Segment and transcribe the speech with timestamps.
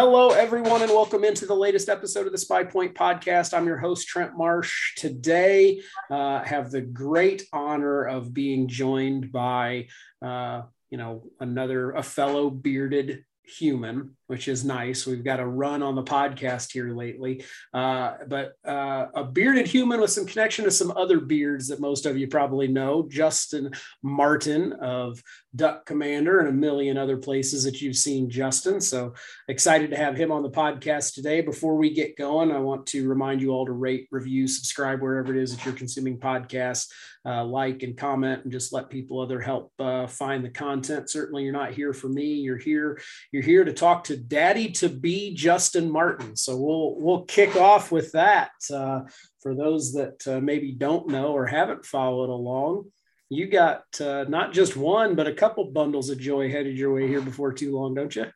[0.00, 3.52] Hello, everyone, and welcome into the latest episode of the Spy Point podcast.
[3.52, 4.94] I'm your host, Trent Marsh.
[4.94, 9.88] Today, uh, have the great honor of being joined by,
[10.22, 15.06] uh, you know, another a fellow bearded human, which is nice.
[15.06, 20.00] We've got a run on the podcast here lately, uh, but uh, a bearded human
[20.00, 23.06] with some connection to some other beards that most of you probably know.
[23.08, 23.72] Justin
[24.02, 25.22] Martin of
[25.56, 28.80] Duck Commander and a million other places that you've seen Justin.
[28.80, 29.14] So
[29.48, 31.40] excited to have him on the podcast today.
[31.40, 35.34] Before we get going, I want to remind you all to rate, review, subscribe wherever
[35.34, 36.88] it is that you're consuming podcasts,
[37.24, 41.08] uh, like and comment, and just let people other help uh, find the content.
[41.10, 42.34] Certainly, you're not here for me.
[42.34, 43.00] You're here.
[43.32, 46.36] You're here to talk to Daddy to be Justin Martin.
[46.36, 48.50] So we'll we'll kick off with that.
[48.72, 49.02] Uh,
[49.40, 52.86] for those that uh, maybe don't know or haven't followed along
[53.30, 57.06] you got uh, not just one, but a couple bundles of joy headed your way
[57.06, 58.26] here before too long, don't you?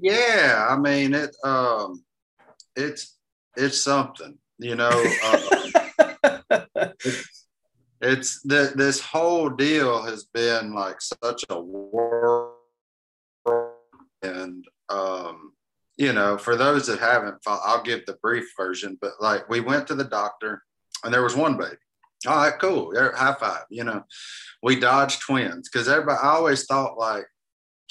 [0.00, 1.34] Yeah, I mean it.
[1.42, 2.04] Um,
[2.76, 3.16] it's
[3.56, 4.90] it's something, you know.
[5.24, 5.40] Uh,
[7.04, 7.46] it's,
[8.00, 12.54] it's the, this whole deal has been like such a whirl,
[14.22, 15.52] and um,
[15.96, 18.98] you know, for those that haven't, I'll give the brief version.
[19.00, 20.62] But like, we went to the doctor,
[21.04, 21.76] and there was one baby
[22.26, 22.92] all right, cool.
[22.96, 23.64] High five.
[23.70, 24.04] You know,
[24.62, 27.26] we dodged twins because everybody, I always thought like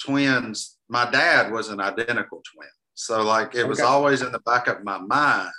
[0.02, 2.68] twins, my dad was an identical twin.
[2.94, 5.52] So, like, it was always in the back of my mind,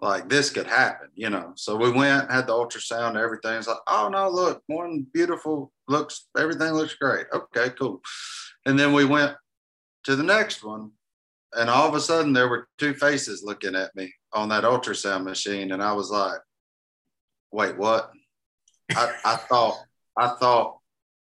[0.00, 1.52] like this could happen, you know.
[1.56, 3.54] So we went, had the ultrasound, everything.
[3.54, 7.26] It's like, oh no, look, one beautiful, looks, everything looks great.
[7.32, 8.02] Okay, cool.
[8.66, 9.34] And then we went
[10.06, 10.92] to the next one,
[11.54, 15.24] and all of a sudden there were two faces looking at me on that ultrasound
[15.24, 15.72] machine.
[15.72, 16.38] And I was like,
[17.50, 18.12] wait, what?
[18.94, 19.78] I, I thought,
[20.16, 20.78] I thought,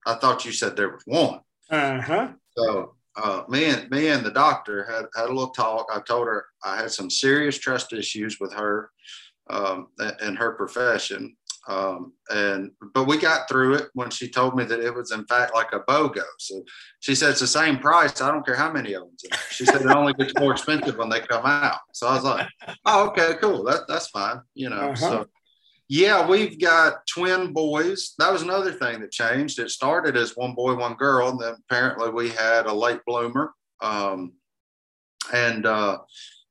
[0.07, 1.41] I thought you said there was one.
[1.71, 2.29] Uh huh.
[2.57, 5.87] So uh, me and me and the doctor had had a little talk.
[5.93, 8.91] I told her I had some serious trust issues with her
[9.51, 11.37] um, and her profession.
[11.69, 15.25] Um, and but we got through it when she told me that it was in
[15.27, 16.23] fact like a BOGO.
[16.39, 16.65] So
[17.01, 18.21] she said it's the same price.
[18.21, 19.31] I don't care how many of them.
[19.51, 21.79] She said it only gets more expensive when they come out.
[21.93, 22.49] So I was like,
[22.87, 23.63] oh, okay, cool.
[23.65, 24.41] That that's fine.
[24.55, 24.91] You know.
[24.91, 24.97] Uh-huh.
[24.97, 25.27] So
[25.89, 28.15] yeah, we've got twin boys.
[28.19, 29.59] That was another thing that changed.
[29.59, 33.53] It started as one boy, one girl, and then apparently we had a late bloomer.
[33.83, 34.35] Um,
[35.33, 35.99] and uh,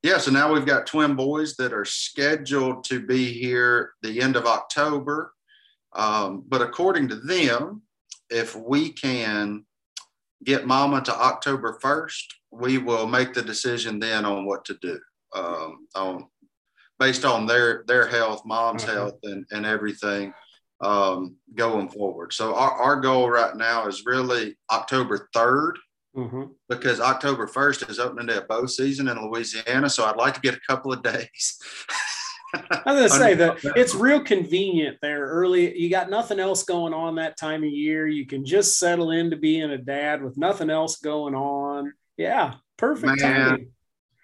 [0.02, 4.36] yeah, so now we've got twin boys that are scheduled to be here the end
[4.36, 5.34] of October.
[5.94, 7.82] Um, but according to them,
[8.30, 9.66] if we can
[10.44, 15.00] get mama to October 1st, we will make the decision then on what to do
[15.36, 16.28] um, on
[16.98, 18.94] based on their their health, mom's mm-hmm.
[18.94, 20.34] health, and and everything
[20.82, 22.34] um, going forward.
[22.34, 25.74] So our, our goal right now is really October 3rd
[26.16, 26.44] mm-hmm.
[26.68, 29.90] because October 1st is opening day of bow season in Louisiana.
[29.90, 31.60] So I'd like to get a couple of days.
[32.54, 35.78] I was gonna say that it's real convenient there early.
[35.78, 38.08] You got nothing else going on that time of year.
[38.08, 41.94] You can just settle into being a dad with nothing else going on.
[42.18, 43.72] Yeah, perfect Man, timing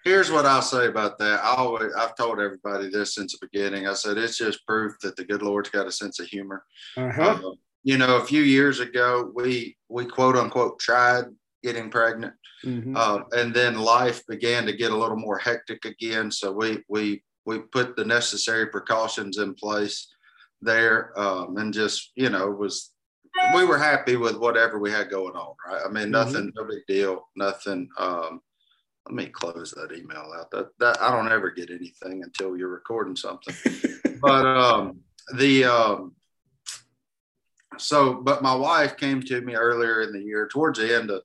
[0.06, 1.40] here's what I'll say about that.
[1.42, 3.86] I always I've told everybody this since the beginning.
[3.86, 6.64] I said it's just proof that the good Lord's got a sense of humor.
[6.96, 7.22] Uh-huh.
[7.22, 7.50] Uh,
[7.82, 11.24] you know, a few years ago, we we quote unquote tried
[11.66, 12.32] getting pregnant,
[12.64, 12.96] mm-hmm.
[12.96, 16.30] uh, and then life began to get a little more hectic again.
[16.30, 20.08] So we we we put the necessary precautions in place
[20.62, 22.92] there, um, and just you know was
[23.54, 25.54] we were happy with whatever we had going on.
[25.68, 25.82] Right?
[25.84, 26.12] I mean, mm-hmm.
[26.12, 26.62] nothing, mm-hmm.
[26.62, 27.88] no big deal, nothing.
[27.98, 28.40] Um,
[29.06, 30.50] let me close that email out.
[30.52, 33.54] That that I don't ever get anything until you're recording something.
[34.22, 35.00] but um,
[35.34, 36.14] the um,
[37.78, 41.22] so but my wife came to me earlier in the year, towards the end of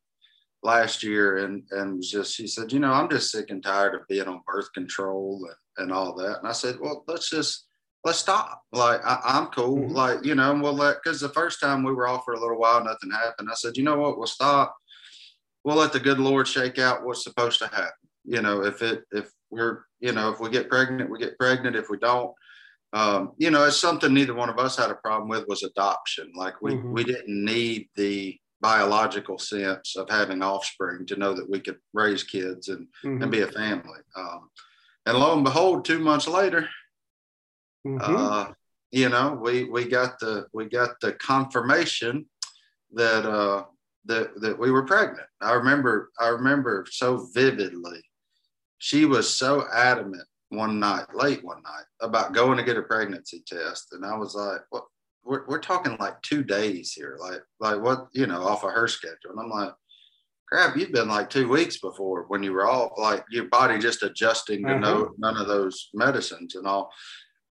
[0.64, 3.96] last year, and and was just she said, you know, I'm just sick and tired
[3.96, 6.40] of being on birth control and, and all that.
[6.40, 7.68] And I said, well, let's just
[8.04, 8.62] let's stop.
[8.72, 9.78] Like I, am cool.
[9.78, 9.94] Mm-hmm.
[9.94, 12.60] Like you know, we'll let because the first time we were off for a little
[12.60, 13.50] while, nothing happened.
[13.52, 14.76] I said, you know what, we'll stop
[15.64, 17.92] we'll let the good Lord shake out what's supposed to happen.
[18.24, 21.76] You know, if it if we're you know if we get pregnant, we get pregnant.
[21.76, 22.32] If we don't,
[22.94, 26.32] um, you know, it's something neither one of us had a problem with was adoption.
[26.36, 26.94] Like we mm-hmm.
[26.94, 32.24] we didn't need the biological sense of having offspring to know that we could raise
[32.24, 33.22] kids and mm-hmm.
[33.22, 34.00] and be a family.
[34.16, 34.50] Um,
[35.06, 36.70] and lo and behold, two months later,
[37.86, 38.16] mm-hmm.
[38.16, 38.48] uh,
[38.92, 42.26] you know, we we got the we got the confirmation
[42.94, 43.64] that uh,
[44.06, 45.28] that that we were pregnant.
[45.42, 48.02] I remember I remember so vividly.
[48.78, 53.44] She was so adamant one night, late one night, about going to get a pregnancy
[53.48, 54.86] test, and I was like, "What?
[55.24, 58.88] We're, we're talking like two days here, like like what you know, off of her
[58.88, 59.74] schedule." And I'm like,
[60.48, 64.04] crap, you've been like two weeks before when you were all like your body just
[64.04, 64.80] adjusting to uh-huh.
[64.80, 66.92] no none of those medicines and all.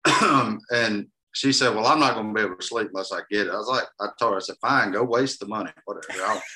[0.71, 3.51] and she said, Well, I'm not gonna be able to sleep unless I get it.
[3.51, 6.21] I was like, I told her, I said, fine, go waste the money, whatever.
[6.24, 6.42] I.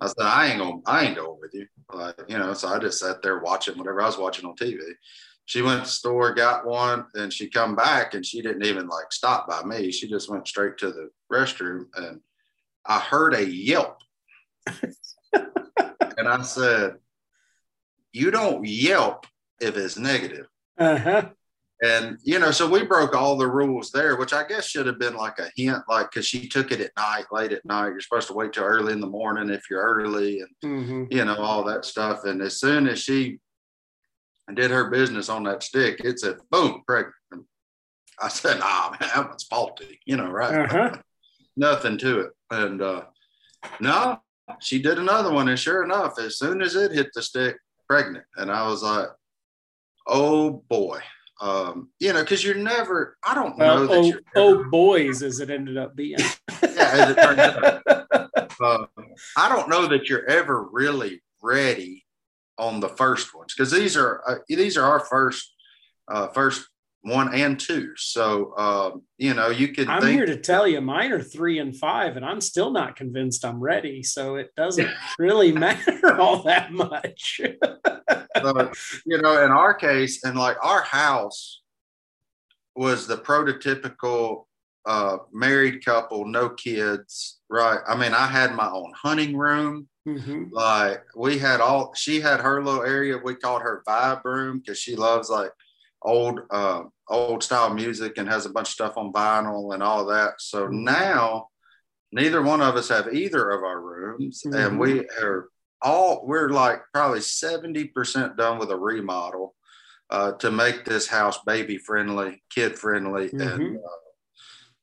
[0.00, 1.66] I said, I ain't gonna I ain't going with you.
[1.92, 4.80] Like, you know, so I just sat there watching whatever I was watching on TV.
[5.46, 8.86] She went to the store, got one, and she come back and she didn't even
[8.86, 9.90] like stop by me.
[9.90, 12.20] She just went straight to the restroom and
[12.86, 13.98] I heard a yelp.
[15.32, 16.96] and I said,
[18.12, 19.26] You don't yelp
[19.60, 20.46] if it's negative.
[20.78, 21.28] Uh-huh.
[21.82, 25.00] And, you know, so we broke all the rules there, which I guess should have
[25.00, 27.88] been like a hint, like, because she took it at night, late at night.
[27.88, 31.04] You're supposed to wait till early in the morning if you're early and, mm-hmm.
[31.10, 32.24] you know, all that stuff.
[32.24, 33.40] And as soon as she
[34.54, 37.14] did her business on that stick, it said, boom, pregnant.
[37.30, 37.44] And
[38.20, 40.72] I said, nah, man, that one's faulty, you know, right?
[40.72, 40.96] Uh-huh.
[41.56, 42.30] Nothing to it.
[42.50, 43.02] And, uh,
[43.80, 44.20] no,
[44.60, 47.56] she did another one, and sure enough, as soon as it hit the stick,
[47.88, 49.08] pregnant, and I was like,
[50.06, 51.00] "Oh boy."
[51.40, 55.40] Um, you know, because you're never, I don't know that oh, you're oh boys, as
[55.40, 56.18] it ended up being.
[56.62, 57.82] yeah, as it turned out.
[58.60, 58.86] Uh,
[59.36, 62.01] I don't know that you're ever really ready
[62.62, 65.52] on the first ones because these are uh, these are our first
[66.08, 66.68] uh, first
[67.02, 67.92] one and two.
[67.96, 69.88] So um, you know, you can.
[69.88, 72.94] I'm think- here to tell you, mine are three and five, and I'm still not
[72.94, 74.02] convinced I'm ready.
[74.04, 77.40] So it doesn't really matter all that much.
[77.60, 81.62] but, you know, in our case, and like our house
[82.74, 84.44] was the prototypical
[84.86, 87.80] uh, married couple, no kids, right?
[87.86, 89.88] I mean, I had my own hunting room.
[90.06, 90.44] Mm-hmm.
[90.50, 93.18] Like we had all, she had her little area.
[93.22, 95.50] We called her vibe room because she loves like
[96.02, 100.06] old uh, old style music and has a bunch of stuff on vinyl and all
[100.06, 100.34] that.
[100.38, 100.84] So mm-hmm.
[100.84, 101.48] now
[102.10, 104.56] neither one of us have either of our rooms, mm-hmm.
[104.56, 105.48] and we are
[105.80, 109.54] all we're like probably seventy percent done with a remodel
[110.10, 113.40] uh, to make this house baby friendly, kid friendly, mm-hmm.
[113.40, 113.76] and.
[113.76, 114.01] Uh,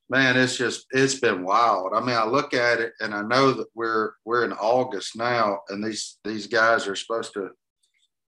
[0.10, 1.92] man, it's just it's been wild.
[1.94, 5.60] I mean, I look at it and I know that we're we're in August now,
[5.70, 7.52] and these these guys are supposed to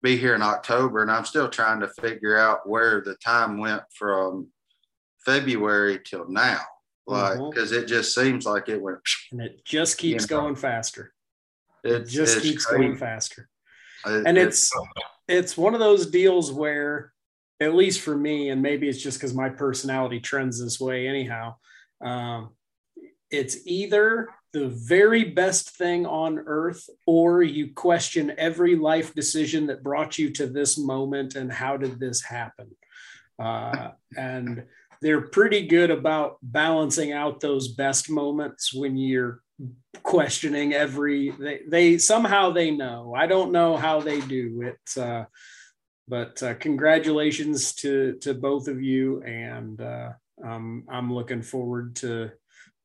[0.04, 3.84] be here in October, and I'm still trying to figure out where the time went
[3.96, 4.48] from
[5.26, 6.60] February till now.
[7.08, 7.84] Like, because mm-hmm.
[7.84, 9.00] it just seems like it went,
[9.32, 11.14] and it just keeps you know, going faster.
[11.84, 12.84] It just keeps crazy.
[12.84, 13.50] going faster,
[14.06, 14.88] it, and it's, it's
[15.28, 17.12] it's one of those deals where,
[17.60, 21.08] at least for me, and maybe it's just because my personality trends this way.
[21.08, 21.56] Anyhow,
[22.04, 22.50] um,
[23.30, 29.84] it's either the very best thing on earth, or you question every life decision that
[29.84, 32.68] brought you to this moment and how did this happen?
[33.40, 34.64] Uh, and
[35.02, 39.42] they're pretty good about balancing out those best moments when you're
[40.04, 45.24] questioning every they, they somehow they know i don't know how they do it uh,
[46.08, 50.10] but uh, congratulations to to both of you and uh,
[50.44, 52.32] um, i'm looking forward to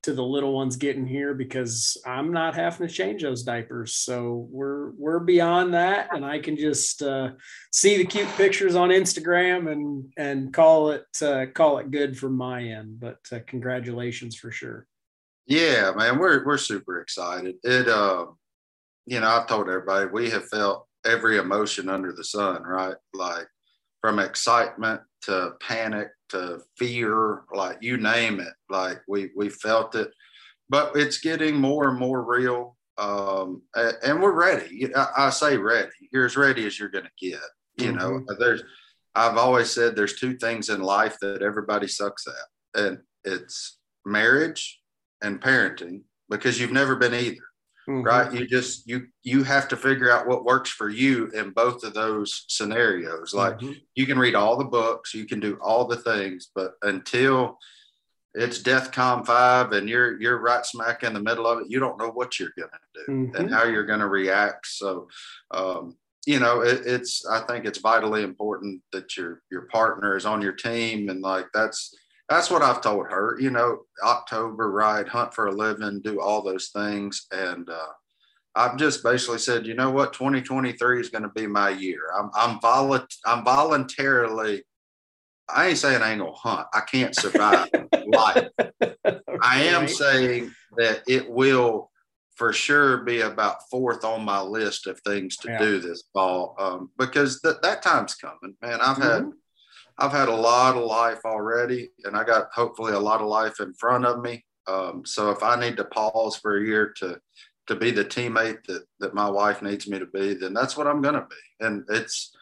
[0.07, 3.97] to the little ones getting here because I'm not having to change those diapers.
[3.97, 7.31] So we're we're beyond that, and I can just uh,
[7.73, 12.37] see the cute pictures on Instagram and and call it uh, call it good from
[12.37, 13.01] my end.
[13.01, 14.87] But uh, congratulations for sure.
[15.45, 17.57] Yeah, man, we're we're super excited.
[17.65, 18.27] It uh,
[19.07, 22.95] you know, I've told everybody we have felt every emotion under the sun, right?
[23.13, 23.49] Like
[24.01, 28.53] from excitement to panic to fear, like you name it.
[28.69, 30.11] Like we we felt it,
[30.69, 32.77] but it's getting more and more real.
[32.99, 34.91] Um, and we're ready.
[34.95, 35.91] I, say ready.
[36.13, 37.41] You're as ready as you're going to get.
[37.77, 37.99] You mm-hmm.
[37.99, 38.63] know, there's.
[39.15, 44.81] I've always said there's two things in life that everybody sucks at, and it's marriage
[45.23, 47.43] and parenting because you've never been either
[47.89, 48.03] mm-hmm.
[48.03, 51.85] right you just you you have to figure out what works for you in both
[51.85, 53.73] of those scenarios like mm-hmm.
[53.95, 57.59] you can read all the books you can do all the things but until
[58.35, 61.99] it's DEFCON five and you're you're right smack in the middle of it you don't
[61.99, 63.37] know what you're going to do mm-hmm.
[63.37, 65.09] and how you're going to react so
[65.53, 70.27] um, you know it, it's i think it's vitally important that your your partner is
[70.27, 71.95] on your team and like that's
[72.29, 73.37] that's what I've told her.
[73.41, 77.93] You know, October ride, hunt for a living, do all those things, and uh,
[78.55, 82.01] I've just basically said, you know what, 2023 is going to be my year.
[82.19, 84.65] I'm I'm, volu- I'm voluntarily.
[85.49, 86.67] I ain't saying I ain't gonna hunt.
[86.75, 87.69] I can't survive
[88.07, 88.49] life.
[89.43, 91.91] I am saying that it will
[92.35, 95.59] for sure be about fourth on my list of things to yeah.
[95.59, 98.81] do this fall um, because th- that time's coming, man.
[98.81, 99.03] I've mm-hmm.
[99.03, 99.33] had
[99.99, 103.61] I've had a lot of life already, and I got hopefully a lot of life
[103.61, 104.45] in front of me.
[104.67, 107.21] Um, so if I need to pause for a year to
[107.69, 110.87] to be the teammate that that my wife needs me to be, then that's what
[110.87, 111.67] I'm gonna be.
[111.67, 112.37] And it's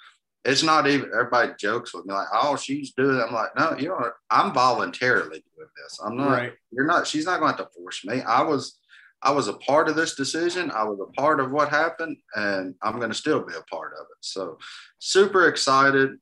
[0.45, 3.17] it's not even everybody jokes with me like, oh, she's doing.
[3.17, 3.23] It.
[3.23, 6.01] I'm like, no, you know, I'm voluntarily doing this.
[6.05, 6.31] I'm not.
[6.31, 6.53] Right.
[6.71, 7.07] You're not.
[7.07, 8.21] She's not going to to force me.
[8.23, 8.79] I was.
[9.23, 10.71] I was a part of this decision.
[10.71, 13.95] I was a part of what happened, and I'm going to still be a part
[13.95, 14.19] of it.
[14.21, 14.59] So,
[14.99, 16.19] super excited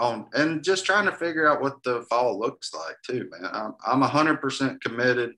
[0.00, 3.50] on and just trying to figure out what the fall looks like too, man.
[3.52, 5.32] I'm, I'm 100% committed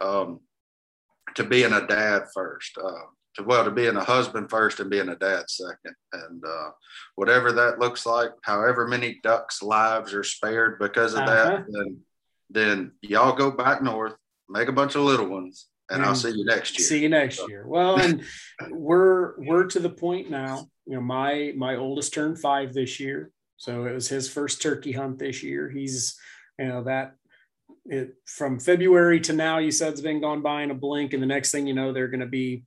[0.00, 0.40] um,
[1.34, 2.78] to being a dad first.
[2.78, 6.70] Uh, to well, to being a husband first and being a dad second, and uh,
[7.14, 11.34] whatever that looks like, however many ducks' lives are spared because of uh-huh.
[11.34, 12.00] that, then
[12.50, 14.14] then y'all go back north,
[14.48, 16.86] make a bunch of little ones, and, and I'll see you next year.
[16.86, 17.48] See you next so.
[17.48, 17.66] year.
[17.66, 18.22] Well, and
[18.70, 20.66] we're we're to the point now.
[20.86, 23.30] You know, my my oldest turned five this year.
[23.56, 25.68] So it was his first turkey hunt this year.
[25.70, 26.18] He's,
[26.58, 27.14] you know, that
[27.86, 31.12] it from February to now, you said it's been gone by in a blink.
[31.12, 32.64] And the next thing you know, they're going to be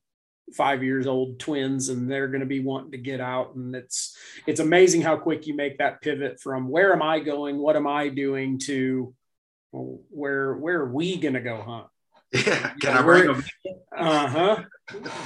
[0.56, 3.56] five years old twins and they're going to be wanting to get out.
[3.56, 4.18] And it's,
[4.48, 7.58] it's amazing how quick you make that pivot from where am I going?
[7.58, 9.14] What am I doing to
[9.72, 11.88] well, where, where are we going to go hunt?
[12.32, 12.74] Yeah.
[12.80, 13.44] Can I bring them?
[13.92, 14.64] Uh huh.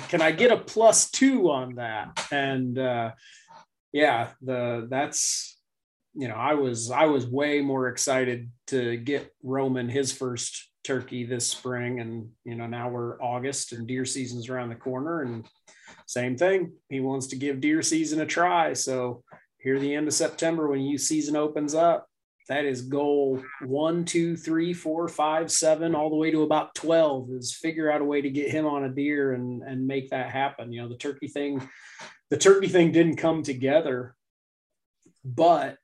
[0.07, 2.27] Can I get a plus two on that?
[2.31, 3.11] And, uh,
[3.91, 5.52] yeah, the that's
[6.15, 11.25] you know, I was I was way more excited to get Roman his first turkey
[11.25, 15.45] this spring, and you know now we're August and deer season's around the corner, and
[16.05, 16.73] same thing.
[16.89, 19.23] He wants to give deer season a try, so
[19.57, 22.07] here the end of September when you season opens up,
[22.49, 27.29] that is goal one, two, three, four, five, seven, all the way to about 12
[27.31, 30.29] is figure out a way to get him on a deer and, and make that
[30.29, 30.73] happen.
[30.73, 31.67] You know, the turkey thing
[32.29, 34.15] the turkey thing didn't come together,
[35.23, 35.77] but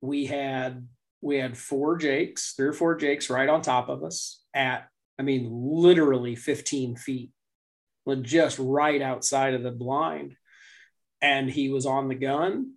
[0.00, 0.86] we had
[1.20, 4.88] we had four jakes, three or four jakes right on top of us at,
[5.18, 7.30] I mean, literally 15 feet,
[8.22, 10.34] just right outside of the blind.
[11.20, 12.72] And he was on the gun.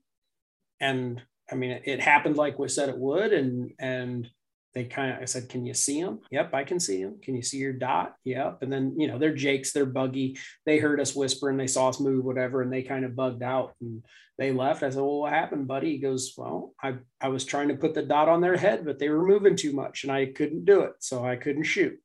[0.82, 3.32] And I mean, it, it happened like we said it would.
[3.32, 4.30] And and
[4.74, 6.20] they kind of I said, Can you see them?
[6.32, 7.20] Yep, I can see them.
[7.22, 8.16] Can you see your dot?
[8.24, 8.60] Yep.
[8.62, 10.38] And then, you know, they're Jakes, they're buggy.
[10.66, 13.44] They heard us whisper and they saw us move, whatever, and they kind of bugged
[13.44, 14.04] out and
[14.38, 14.82] they left.
[14.82, 15.92] I said, Well, what happened, buddy?
[15.92, 18.98] He goes, Well, I, I was trying to put the dot on their head, but
[18.98, 20.94] they were moving too much and I couldn't do it.
[21.00, 22.00] So I couldn't shoot.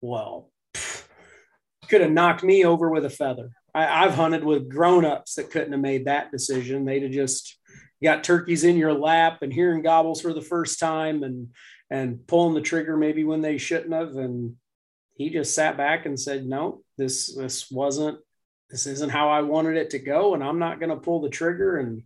[0.00, 0.50] Well,
[1.88, 3.50] could have knocked me over with a feather.
[3.74, 6.84] I, I've hunted with grown-ups that couldn't have made that decision.
[6.84, 7.58] They'd have just
[8.02, 11.48] got turkeys in your lap and hearing gobbles for the first time and
[11.90, 14.16] and pulling the trigger maybe when they shouldn't have.
[14.16, 14.56] And
[15.16, 18.18] he just sat back and said no this this wasn't
[18.70, 20.34] this isn't how i wanted it to go.
[20.34, 21.78] And i'm not going to pull the trigger.
[21.78, 22.02] And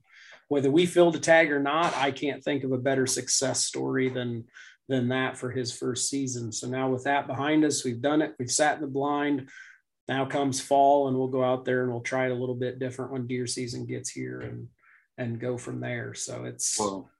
[0.49, 4.09] whether we filled a tag or not i can't think of a better success story
[4.09, 4.45] than
[4.89, 6.51] than that for his first season.
[6.51, 8.35] So now with that behind us we've done it.
[8.39, 9.49] We've sat in the blind.
[10.09, 12.79] Now comes fall and we'll go out there and we'll try it a little bit
[12.79, 14.41] different when deer season gets here.
[14.41, 14.69] And
[15.19, 16.15] and go from there.
[16.15, 17.11] So it's well,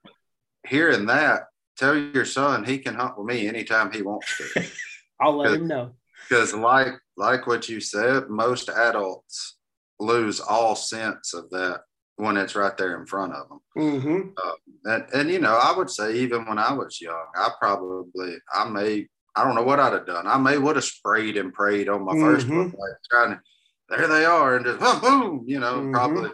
[0.65, 1.43] hearing that,
[1.77, 4.65] tell your son he can hunt with me anytime he wants to.
[5.19, 5.95] I'll let him know.
[6.27, 9.57] Because like like what you said, most adults
[9.99, 11.81] lose all sense of that
[12.15, 13.59] when it's right there in front of them.
[13.77, 14.29] Mm-hmm.
[14.37, 18.35] Uh, and, and you know, I would say even when I was young, I probably
[18.53, 20.27] I may I don't know what I'd have done.
[20.27, 22.23] I may would have sprayed and prayed on my mm-hmm.
[22.23, 23.41] first one, like trying to
[23.89, 25.93] there they are and just boom, boom you know, mm-hmm.
[25.93, 26.29] probably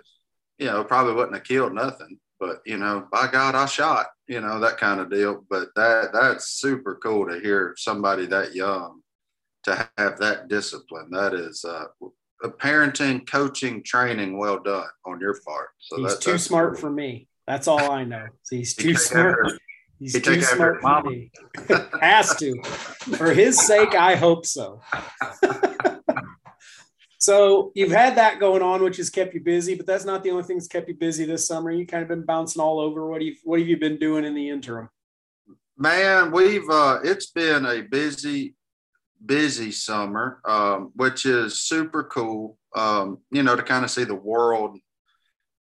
[0.57, 4.41] you know, probably wouldn't have killed nothing, but you know, by God, I shot, you
[4.41, 5.43] know, that kind of deal.
[5.49, 9.01] But that that's super cool to hear somebody that young
[9.63, 11.09] to have that discipline.
[11.11, 11.85] That is uh,
[12.43, 15.69] a parenting, coaching, training well done on your part.
[15.79, 16.81] So he's that, too smart cool.
[16.81, 17.27] for me.
[17.47, 18.25] That's all I know.
[18.49, 19.59] he's too smart.
[19.99, 21.31] he's he too smart for me.
[22.01, 22.61] Has to.
[22.63, 24.81] For his sake, I hope so.
[27.17, 30.31] So you've had that going on, which has kept you busy, but that's not the
[30.31, 31.71] only thing that's kept you busy this summer.
[31.71, 33.07] You kind of been bouncing all over.
[33.07, 34.89] What do you what have you been doing in the interim?
[35.77, 38.55] Man, we've uh it's been a busy,
[39.25, 42.57] busy summer, um, which is super cool.
[42.75, 44.77] Um, you know, to kind of see the world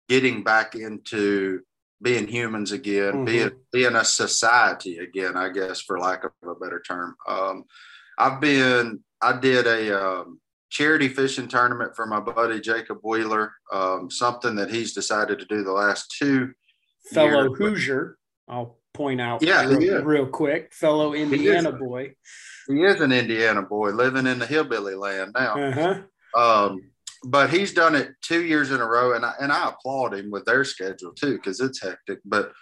[0.09, 1.61] getting back into
[2.01, 3.25] being humans again, mm-hmm.
[3.25, 7.17] being being a society again, I guess, for lack of a better term.
[7.27, 7.65] Um,
[8.17, 10.41] I've been I did a um,
[10.71, 13.53] charity fishing tournament for my buddy Jacob Wheeler.
[13.73, 16.53] Um, something that he's decided to do the last two.
[17.13, 17.59] Fellow years.
[17.59, 19.43] Hoosier, I'll point out.
[19.43, 22.15] Yeah, real, real quick, fellow Indiana he boy.
[22.69, 25.55] He is an Indiana boy living in the hillbilly land now.
[25.55, 26.03] Uh-huh.
[26.37, 26.91] Um,
[27.25, 30.31] but he's done it two years in a row, and I, and I applaud him
[30.31, 32.21] with their schedule too because it's hectic.
[32.25, 32.53] But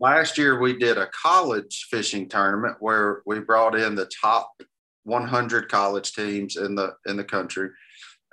[0.00, 4.50] last year we did a college fishing tournament where we brought in the top
[5.06, 7.70] 100 college teams in the in the country.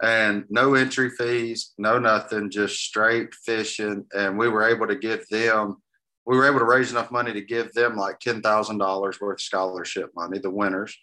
[0.01, 4.06] And no entry fees no nothing just straight fishing.
[4.13, 5.77] And we were able to give them
[6.25, 10.10] we were able to raise enough money to give them like $10000 worth of scholarship
[10.15, 10.98] money the winners.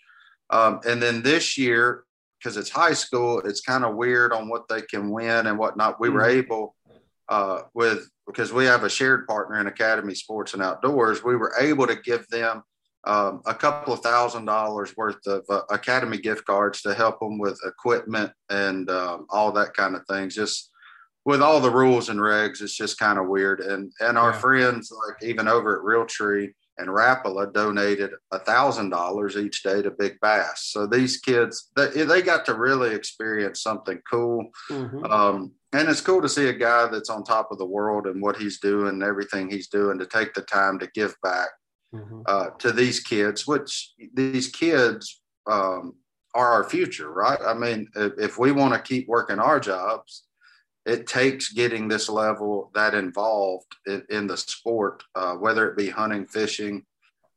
[0.49, 2.05] Um, and then this year
[2.39, 6.01] because it's high school it's kind of weird on what they can win and whatnot.
[6.01, 6.17] We mm-hmm.
[6.17, 6.77] were able
[7.29, 11.55] uh, with because we have a shared partner in academy sports and outdoors we were
[11.61, 12.63] able to give them
[13.05, 17.39] um, a couple of thousand dollars worth of uh, academy gift cards to help them
[17.39, 20.71] with equipment and um, all that kind of things just
[21.25, 24.39] with all the rules and regs it's just kind of weird and and our yeah.
[24.39, 29.91] friends like even over at realtree and Rapala donated a thousand dollars each day to
[29.91, 30.71] Big Bass.
[30.73, 34.51] So these kids, they, they got to really experience something cool.
[34.71, 35.05] Mm-hmm.
[35.05, 38.23] Um, and it's cool to see a guy that's on top of the world and
[38.23, 41.51] what he's doing, everything he's doing to take the time to give back
[41.95, 42.23] mm-hmm.
[42.27, 45.21] uh, to these kids, which these kids
[45.51, 45.95] um,
[46.35, 47.39] are our future, right?
[47.45, 50.25] I mean, if, if we want to keep working our jobs,
[50.87, 55.91] it takes getting this level that involved in, in the sport, uh, whether it be
[55.91, 56.85] hunting, fishing.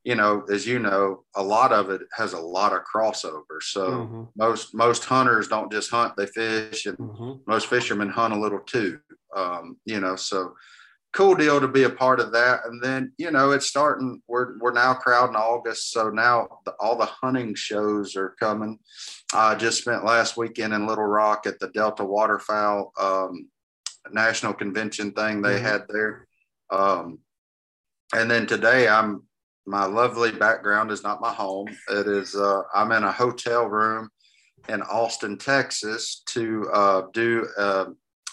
[0.04, 3.62] You know, as you know, a lot of it has a lot of crossover.
[3.62, 4.24] So mm-hmm.
[4.36, 7.34] most most hunters don't just hunt; they fish, and mm-hmm.
[7.48, 9.00] most fishermen hunt a little too.
[9.36, 10.56] Um, you know, so
[11.14, 12.62] cool deal to be a part of that.
[12.66, 15.92] And then, you know, it's starting, we're, we're now crowding August.
[15.92, 18.80] So now the, all the hunting shows are coming.
[19.34, 23.48] I just spent last weekend in Little Rock at the Delta Waterfowl um,
[24.12, 25.66] National Convention thing they mm-hmm.
[25.66, 26.28] had there.
[26.72, 27.20] Um,
[28.16, 29.24] and then today I'm,
[29.66, 31.68] my lovely background is not my home.
[31.90, 34.10] It is, uh, I'm in a hotel room
[34.68, 37.86] in Austin, Texas to uh, do uh,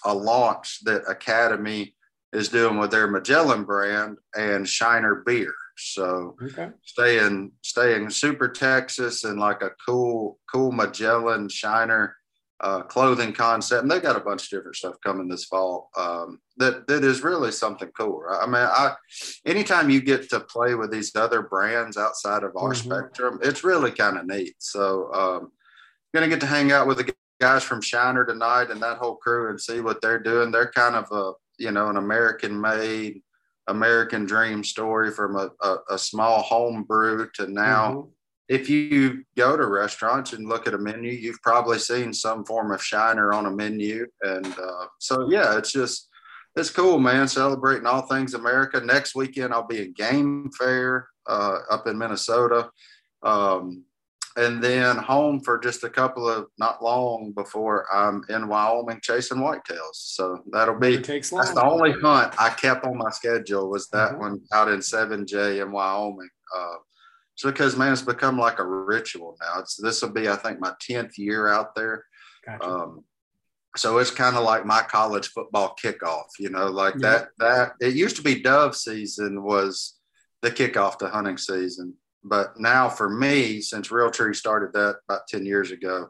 [0.04, 1.94] a launch that Academy
[2.32, 5.54] is doing with their Magellan brand and Shiner beer.
[5.76, 6.68] So okay.
[6.84, 12.16] staying staying super Texas and like a cool cool Magellan Shiner
[12.60, 13.82] uh, clothing concept.
[13.82, 15.90] And they got a bunch of different stuff coming this fall.
[15.96, 18.22] Um, that that is really something cool.
[18.30, 18.94] I mean, I
[19.46, 22.90] anytime you get to play with these other brands outside of our mm-hmm.
[22.90, 24.54] spectrum, it's really kind of neat.
[24.58, 25.52] So um,
[26.14, 29.48] gonna get to hang out with the guys from Shiner tonight and that whole crew
[29.48, 30.50] and see what they're doing.
[30.50, 33.22] They're kind of a you know an American made
[33.68, 37.92] American dream story from a, a, a small home brew to now.
[37.92, 38.08] Mm-hmm.
[38.48, 42.72] If you go to restaurants and look at a menu, you've probably seen some form
[42.72, 44.08] of shiner on a menu.
[44.22, 46.08] And uh, so, yeah, it's just,
[46.56, 47.28] it's cool, man.
[47.28, 48.80] Celebrating all things America.
[48.80, 52.70] Next weekend, I'll be at Game Fair uh, up in Minnesota.
[53.22, 53.84] Um,
[54.36, 59.38] and then home for just a couple of not long before I'm in Wyoming chasing
[59.38, 59.94] whitetails.
[59.94, 64.20] So that'll be that's the only hunt I kept on my schedule was that mm-hmm.
[64.20, 66.28] one out in 7J in Wyoming.
[66.56, 66.76] Uh,
[67.34, 69.60] so because man, it's become like a ritual now.
[69.60, 72.04] It's this will be I think my 10th year out there.
[72.46, 72.64] Gotcha.
[72.64, 73.04] Um,
[73.76, 77.28] so it's kind of like my college football kickoff, you know, like that.
[77.38, 79.98] That it used to be dove season was
[80.42, 85.46] the kickoff to hunting season but now for me, since Realtree started that about 10
[85.46, 86.08] years ago,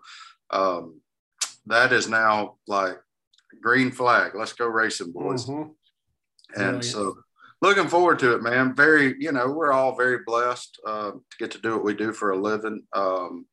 [0.51, 1.01] um,
[1.67, 2.99] that is now like
[3.61, 4.33] green flag.
[4.35, 5.47] Let's go racing, boys.
[5.47, 5.71] Mm-hmm.
[6.61, 7.19] And yeah, so
[7.63, 8.75] looking forward to it, man.
[8.75, 12.13] Very, you know, we're all very blessed uh, to get to do what we do
[12.13, 12.83] for a living.
[12.93, 13.47] Um,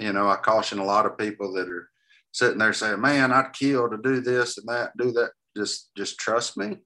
[0.00, 1.88] you know, I caution a lot of people that are
[2.32, 5.30] sitting there saying, man, I'd kill to do this and that, do that.
[5.56, 6.78] Just, just trust me.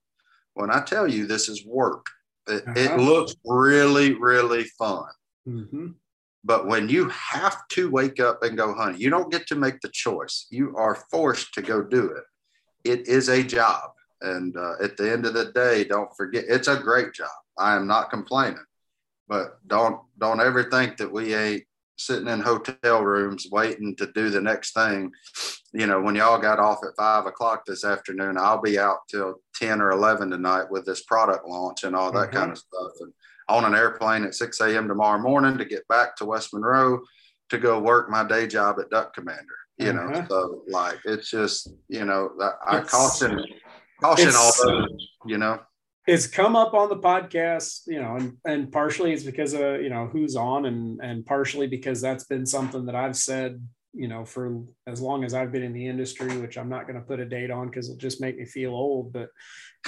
[0.52, 2.04] When I tell you this is work,
[2.48, 2.74] it, uh-huh.
[2.76, 5.04] it looks really, really fun.
[5.48, 5.88] Mm-hmm.
[6.44, 9.80] But when you have to wake up and go hunting, you don't get to make
[9.80, 10.46] the choice.
[10.50, 12.24] You are forced to go do it.
[12.84, 13.90] It is a job.
[14.20, 17.28] And uh, at the end of the day, don't forget it's a great job.
[17.56, 18.64] I am not complaining,
[19.28, 21.64] but don't don't ever think that we ain't
[21.98, 25.12] sitting in hotel rooms waiting to do the next thing.
[25.72, 29.40] You know, when y'all got off at five o'clock this afternoon, I'll be out till
[29.56, 32.36] 10 or 11 tonight with this product launch and all that mm-hmm.
[32.36, 32.92] kind of stuff.
[33.00, 33.12] And
[33.48, 34.88] on an airplane at 6 a.m.
[34.88, 37.00] tomorrow morning to get back to West Monroe
[37.50, 39.44] to go work my day job at Duck Commander.
[39.78, 40.12] You mm-hmm.
[40.12, 43.44] know, so like it's just, you know, I, I caution
[44.00, 45.60] caution all those, you know
[46.08, 49.90] it's come up on the podcast, you know, and, and partially it's because of, you
[49.90, 54.24] know, who's on and, and partially because that's been something that I've said, you know,
[54.24, 57.20] for as long as I've been in the industry, which I'm not going to put
[57.20, 59.12] a date on because it'll just make me feel old.
[59.12, 59.28] But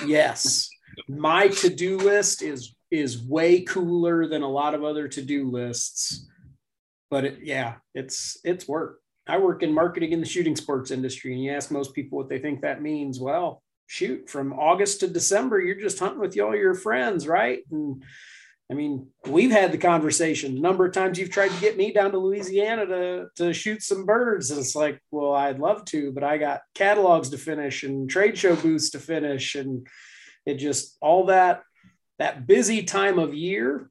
[0.04, 0.68] yes,
[1.08, 6.28] my to-do list is, is way cooler than a lot of other to-do lists,
[7.10, 9.00] but it, yeah, it's, it's work.
[9.26, 12.28] I work in marketing in the shooting sports industry and you ask most people what
[12.28, 13.18] they think that means.
[13.18, 17.58] Well, shoot, from August to December, you're just hunting with all your friends, right?
[17.72, 18.04] And
[18.70, 20.56] I mean, we've had the conversation.
[20.56, 23.82] A number of times you've tried to get me down to Louisiana to to shoot
[23.82, 24.52] some birds.
[24.52, 28.38] And it's like, well, I'd love to, but I got catalogs to finish and trade
[28.38, 29.56] show booths to finish.
[29.56, 29.88] And
[30.46, 31.62] it just all that
[32.20, 33.90] that busy time of year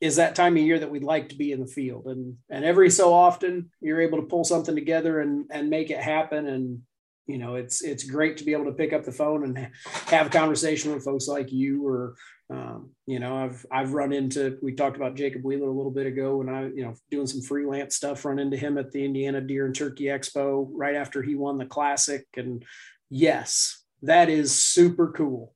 [0.00, 2.06] is that time of year that we'd like to be in the field.
[2.06, 6.00] And and every so often you're able to pull something together and and make it
[6.00, 6.46] happen.
[6.46, 6.82] And
[7.28, 9.70] you know, it's it's great to be able to pick up the phone and
[10.06, 12.14] have a conversation with folks like you or
[12.50, 16.06] um, you know, I've I've run into we talked about Jacob Wheeler a little bit
[16.06, 19.42] ago when I, you know, doing some freelance stuff, run into him at the Indiana
[19.42, 22.26] Deer and Turkey Expo right after he won the classic.
[22.34, 22.64] And
[23.10, 25.54] yes, that is super cool.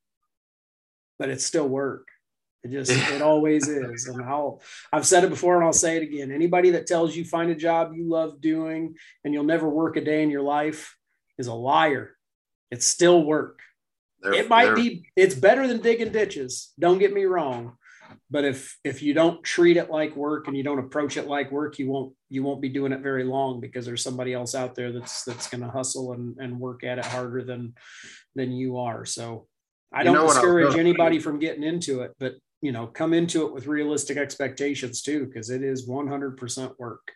[1.18, 2.08] But it's still work.
[2.62, 4.06] It just it always is.
[4.08, 4.60] And I'll
[4.92, 6.30] I've said it before and I'll say it again.
[6.30, 10.02] Anybody that tells you find a job you love doing and you'll never work a
[10.02, 10.94] day in your life
[11.42, 12.16] is a liar.
[12.70, 13.58] It's still work.
[14.22, 17.76] They're, it might be it's better than digging ditches don't get me wrong
[18.30, 21.50] but if if you don't treat it like work and you don't approach it like
[21.50, 24.76] work you won't you won't be doing it very long because there's somebody else out
[24.76, 27.74] there that's that's going to hustle and, and work at it harder than
[28.36, 29.46] than you are so
[29.92, 33.66] i don't discourage anybody from getting into it but you know come into it with
[33.66, 37.12] realistic expectations too because it is 100% work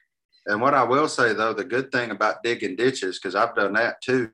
[0.47, 3.73] and what i will say though the good thing about digging ditches because i've done
[3.73, 4.31] that too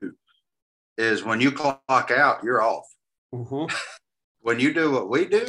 [0.97, 2.85] is when you clock out, you're off.
[3.33, 3.73] Mm-hmm.
[4.41, 5.47] when you do what we do,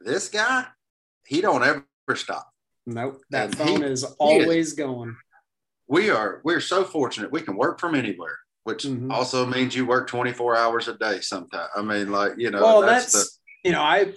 [0.00, 0.66] this guy,
[1.26, 1.84] he don't ever
[2.14, 2.48] stop.
[2.86, 3.22] Nope.
[3.30, 5.16] That and phone he, is always is, going.
[5.88, 9.10] We are we're so fortunate we can work from anywhere, which mm-hmm.
[9.10, 11.70] also means you work 24 hours a day sometimes.
[11.74, 14.12] I mean, like, you know, well, that's, that's the, you know, I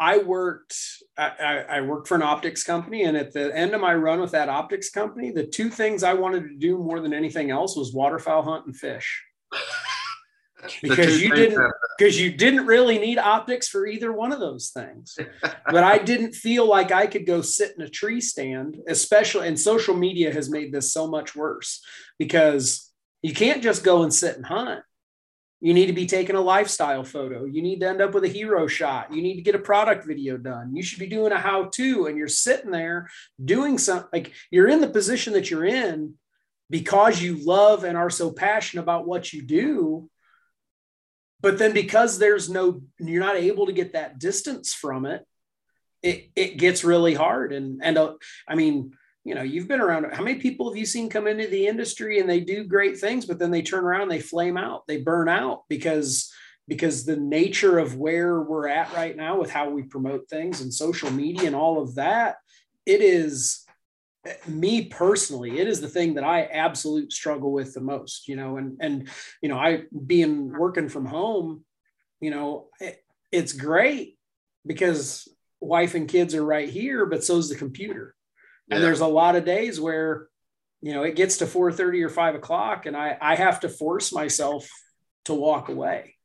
[0.00, 0.76] I worked
[1.16, 4.32] I, I, worked for an optics company, and at the end of my run with
[4.32, 7.94] that optics company, the two things I wanted to do more than anything else was
[7.94, 9.22] waterfowl hunt and fish.
[10.82, 15.18] because you didn't because you didn't really need optics for either one of those things
[15.42, 19.60] but i didn't feel like i could go sit in a tree stand especially and
[19.60, 21.82] social media has made this so much worse
[22.18, 22.90] because
[23.22, 24.80] you can't just go and sit and hunt
[25.64, 27.46] you need to be taking a lifestyle photo.
[27.46, 29.14] You need to end up with a hero shot.
[29.14, 30.76] You need to get a product video done.
[30.76, 33.08] You should be doing a how to, and you're sitting there
[33.42, 36.16] doing something like you're in the position that you're in
[36.68, 40.10] because you love and are so passionate about what you do.
[41.40, 45.26] But then because there's no, you're not able to get that distance from it,
[46.02, 47.54] it, it gets really hard.
[47.54, 48.12] And, and uh,
[48.46, 51.46] I mean, you know you've been around how many people have you seen come into
[51.46, 54.86] the industry and they do great things but then they turn around they flame out
[54.86, 56.32] they burn out because
[56.68, 60.72] because the nature of where we're at right now with how we promote things and
[60.72, 62.36] social media and all of that
[62.86, 63.64] it is
[64.46, 68.56] me personally it is the thing that i absolute struggle with the most you know
[68.56, 69.08] and and
[69.42, 71.64] you know i being working from home
[72.20, 74.18] you know it, it's great
[74.66, 75.28] because
[75.60, 78.13] wife and kids are right here but so's the computer
[78.70, 80.28] and there's a lot of days where,
[80.80, 84.12] you know, it gets to 4:30 or 5 o'clock, and I I have to force
[84.12, 84.68] myself
[85.24, 86.16] to walk away.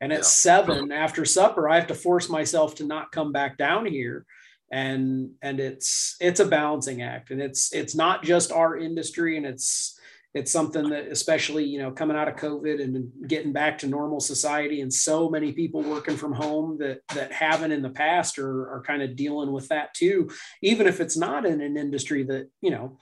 [0.00, 0.24] And at yeah.
[0.24, 4.24] seven after supper, I have to force myself to not come back down here.
[4.70, 7.30] And and it's it's a balancing act.
[7.30, 9.97] And it's it's not just our industry and it's
[10.34, 14.20] it's something that especially you know coming out of covid and getting back to normal
[14.20, 18.70] society and so many people working from home that that haven't in the past are,
[18.70, 20.30] are kind of dealing with that too.
[20.62, 22.98] Even if it's not in an industry that you know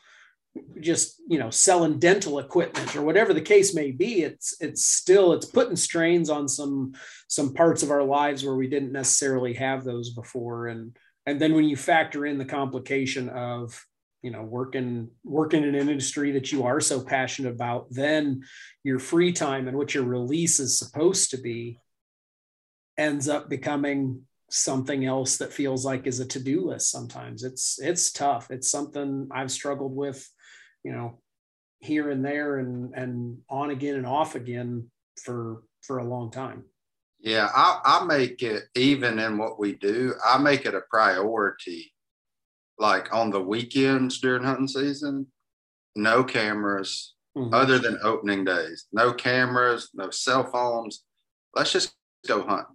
[0.81, 5.35] just you know selling dental equipment or whatever the case may be it's it's still
[5.35, 6.95] it's putting strains on some
[7.29, 10.69] some parts of our lives where we didn't necessarily have those before.
[10.69, 13.85] And and then when you factor in the complication of
[14.22, 18.42] you know working working in an industry that you are so passionate about then
[18.83, 21.79] your free time and what your release is supposed to be
[22.98, 27.42] ends up becoming something else that feels like is a to-do list sometimes.
[27.42, 28.50] It's it's tough.
[28.50, 30.26] It's something i've struggled with
[30.85, 31.20] you know
[31.81, 34.90] here and there and and on again and off again
[35.22, 36.64] for for a long time.
[37.18, 41.92] Yeah i i make it even in what we do i make it a priority
[42.79, 45.27] like on the weekends during hunting season,
[45.95, 47.55] no cameras mm-hmm.
[47.55, 48.87] other than opening days.
[48.93, 51.05] No cameras, no cell phones.
[51.55, 51.95] Let's just
[52.27, 52.67] go hunt.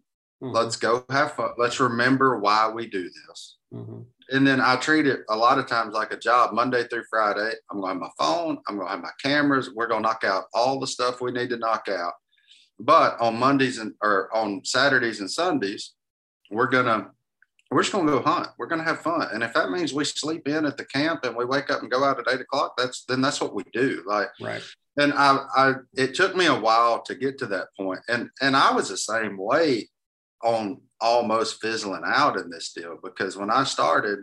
[0.42, 0.56] Mm-hmm.
[0.56, 1.52] Let's go have fun.
[1.58, 3.58] Let's remember why we do this.
[3.74, 4.02] Mm-hmm.
[4.32, 7.52] And then I treat it a lot of times like a job Monday through Friday.
[7.70, 9.70] I'm going to have my phone, I'm going to have my cameras.
[9.74, 12.14] We're going to knock out all the stuff we need to knock out.
[12.80, 15.94] But on Mondays and or on Saturdays and Sundays,
[16.50, 17.12] we're going to
[17.72, 18.50] we're just going to go hunt.
[18.58, 19.28] We're going to have fun.
[19.32, 21.90] And if that means we sleep in at the camp and we wake up and
[21.90, 24.04] go out at eight o'clock, that's then that's what we do.
[24.06, 24.62] Like, right.
[24.98, 28.58] And I, I, it took me a while to get to that point, and and
[28.58, 29.88] I was the same way
[30.44, 34.20] on almost fizzling out in this deal because when I started,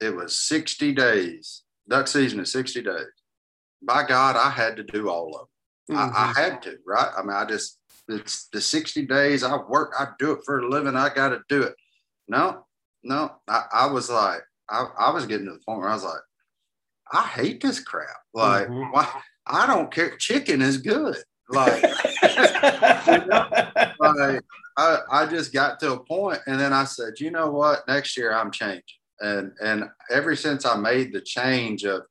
[0.00, 1.62] it was 60 days.
[1.88, 3.06] Duck season is 60 days.
[3.82, 5.46] By God, I had to do all of
[5.88, 5.98] them.
[5.98, 6.16] Mm-hmm.
[6.16, 6.40] I, I, mm-hmm.
[6.40, 7.10] had to, right?
[7.16, 10.68] I mean, I just, it's the 60 days I work, I do it for a
[10.68, 10.96] living.
[10.96, 11.74] I got to do it.
[12.30, 12.64] No,
[13.02, 13.32] no.
[13.48, 16.20] I, I was like, I, I, was getting to the point where I was like,
[17.12, 18.06] I hate this crap.
[18.32, 18.92] Like, mm-hmm.
[18.92, 19.08] why?
[19.46, 20.16] I don't care.
[20.16, 21.16] Chicken is good.
[21.48, 21.82] Like,
[22.22, 23.48] you know,
[24.00, 24.42] like
[24.76, 27.86] I, I just got to a point and then I said, you know what?
[27.88, 28.84] Next year I'm changing.
[29.18, 32.02] And and ever since I made the change of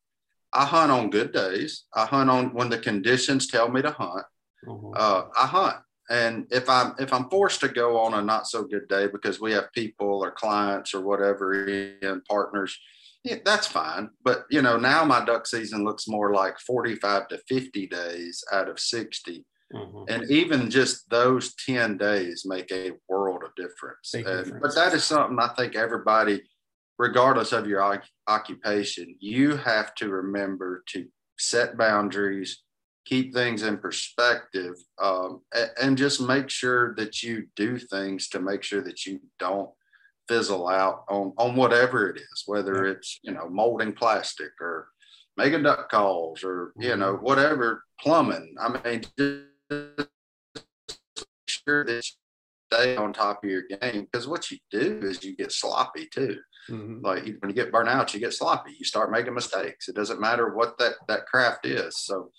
[0.51, 1.85] I hunt on good days.
[1.93, 4.25] I hunt on when the conditions tell me to hunt.
[4.67, 4.93] Mm-hmm.
[4.95, 5.77] Uh, I hunt.
[6.09, 9.39] And if I'm if I'm forced to go on a not so good day because
[9.39, 11.65] we have people or clients or whatever
[12.01, 12.77] and partners,
[13.23, 14.09] yeah, that's fine.
[14.23, 18.69] But you know, now my duck season looks more like 45 to 50 days out
[18.69, 19.45] of 60.
[19.73, 20.03] Mm-hmm.
[20.07, 24.13] And even just those 10 days make a world of difference.
[24.13, 24.59] And, difference.
[24.61, 26.41] But that is something I think everybody,
[26.97, 31.05] regardless of your occupation, you have to remember to
[31.37, 32.63] set boundaries,
[33.09, 38.39] keep things in perspective, um, and, and just make sure that you do things to
[38.39, 39.69] make sure that you don't
[40.27, 44.87] fizzle out on on whatever it is, whether it's you know molding plastic or
[45.35, 47.25] making duck calls or you know mm-hmm.
[47.25, 48.55] whatever plumbing.
[48.61, 50.07] I mean, just make
[51.47, 52.01] sure that you
[52.71, 56.37] stay on top of your game because what you do is you get sloppy too.
[56.69, 57.03] Mm-hmm.
[57.03, 58.75] Like when you get burnt out, you get sloppy.
[58.77, 59.89] You start making mistakes.
[59.89, 61.97] It doesn't matter what that that craft is.
[61.97, 62.29] So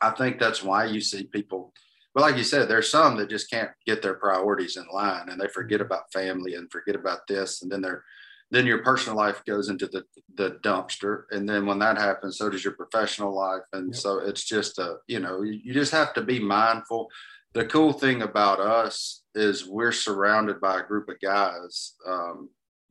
[0.00, 1.72] I think that's why you see people
[2.18, 5.40] but like you said, there's some that just can't get their priorities in line and
[5.40, 7.62] they forget about family and forget about this.
[7.62, 8.02] And then they're,
[8.50, 11.26] then your personal life goes into the, the dumpster.
[11.30, 13.62] And then when that happens, so does your professional life.
[13.72, 13.96] And yep.
[13.96, 17.08] so it's just a, you know, you just have to be mindful.
[17.52, 22.48] The cool thing about us is we're surrounded by a group of guys um,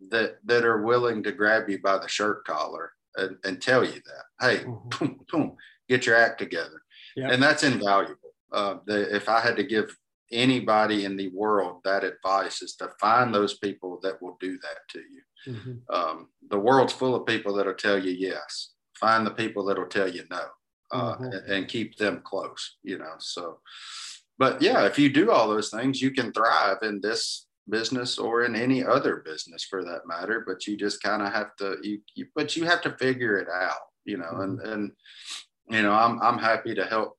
[0.10, 3.92] that, that are willing to grab you by the shirt collar and, and tell you
[3.92, 5.06] that, hey, mm-hmm.
[5.06, 5.58] boom, boom,
[5.90, 6.82] get your act together.
[7.18, 7.32] Yep.
[7.32, 9.96] And that's invaluable uh, the, if I had to give
[10.32, 14.80] anybody in the world that advice is to find those people that will do that
[14.90, 15.54] to you.
[15.54, 15.96] Mm-hmm.
[15.96, 18.72] Um, the world's full of people that'll tell you yes.
[19.00, 20.42] Find the people that'll tell you no,
[20.92, 21.24] uh, mm-hmm.
[21.24, 22.78] and, and, keep them close.
[22.84, 23.60] You know, so.
[24.40, 28.46] But yeah, if you do all those things, you can thrive in this business or
[28.46, 30.44] in any other business for that matter.
[30.48, 33.48] But you just kind of have to you, you, but you have to figure it
[33.50, 33.78] out.
[34.04, 34.42] You know, mm-hmm.
[34.42, 34.92] and and
[35.70, 37.18] you know, I'm I'm happy to help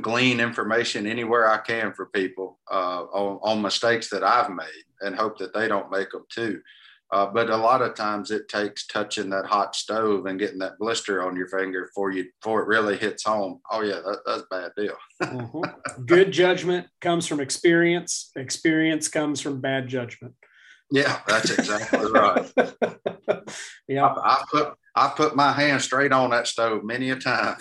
[0.00, 5.14] glean information anywhere I can for people uh, on, on, mistakes that I've made and
[5.14, 6.62] hope that they don't make them too.
[7.12, 10.78] Uh, but a lot of times it takes touching that hot stove and getting that
[10.78, 13.60] blister on your finger before you before it really hits home.
[13.70, 14.96] Oh yeah, that, that's a bad deal.
[15.22, 16.04] mm-hmm.
[16.06, 18.30] Good judgment comes from experience.
[18.34, 20.32] Experience comes from bad judgment.
[20.92, 22.52] Yeah, that's exactly right.
[23.88, 27.56] yeah, I, I, put I put my hand straight on that stove many a time.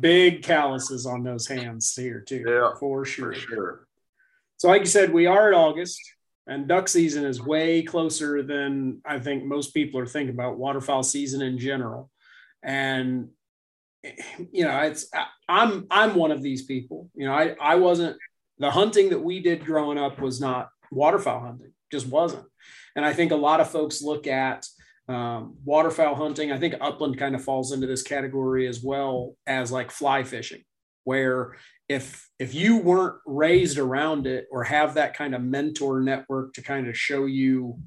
[0.00, 2.44] big calluses on those hands here too.
[2.44, 3.34] Yeah, for sure.
[3.34, 3.86] For sure.
[4.56, 6.00] So, like you said, we are at August,
[6.48, 11.04] and duck season is way closer than I think most people are thinking about waterfowl
[11.04, 12.10] season in general.
[12.64, 13.28] And
[14.50, 15.06] you know, it's
[15.48, 17.10] I'm I'm one of these people.
[17.14, 18.16] You know, I I wasn't
[18.58, 22.44] the hunting that we did growing up was not waterfowl hunting, just wasn't.
[22.94, 24.66] And I think a lot of folks look at
[25.08, 26.52] um, waterfowl hunting.
[26.52, 30.62] I think upland kind of falls into this category as well as like fly fishing,
[31.04, 31.56] where
[31.88, 36.62] if if you weren't raised around it or have that kind of mentor network to
[36.62, 37.78] kind of show you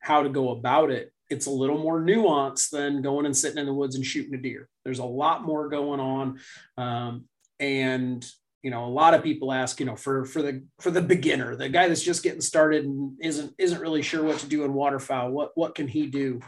[0.00, 3.66] how to go about it, it's a little more nuanced than going and sitting in
[3.66, 4.68] the woods and shooting a deer.
[4.84, 6.40] There's a lot more going on,
[6.76, 7.24] um,
[7.60, 8.26] and
[8.64, 11.54] you know a lot of people ask you know for for the for the beginner
[11.54, 14.74] the guy that's just getting started and isn't isn't really sure what to do in
[14.74, 16.40] waterfowl what what can he do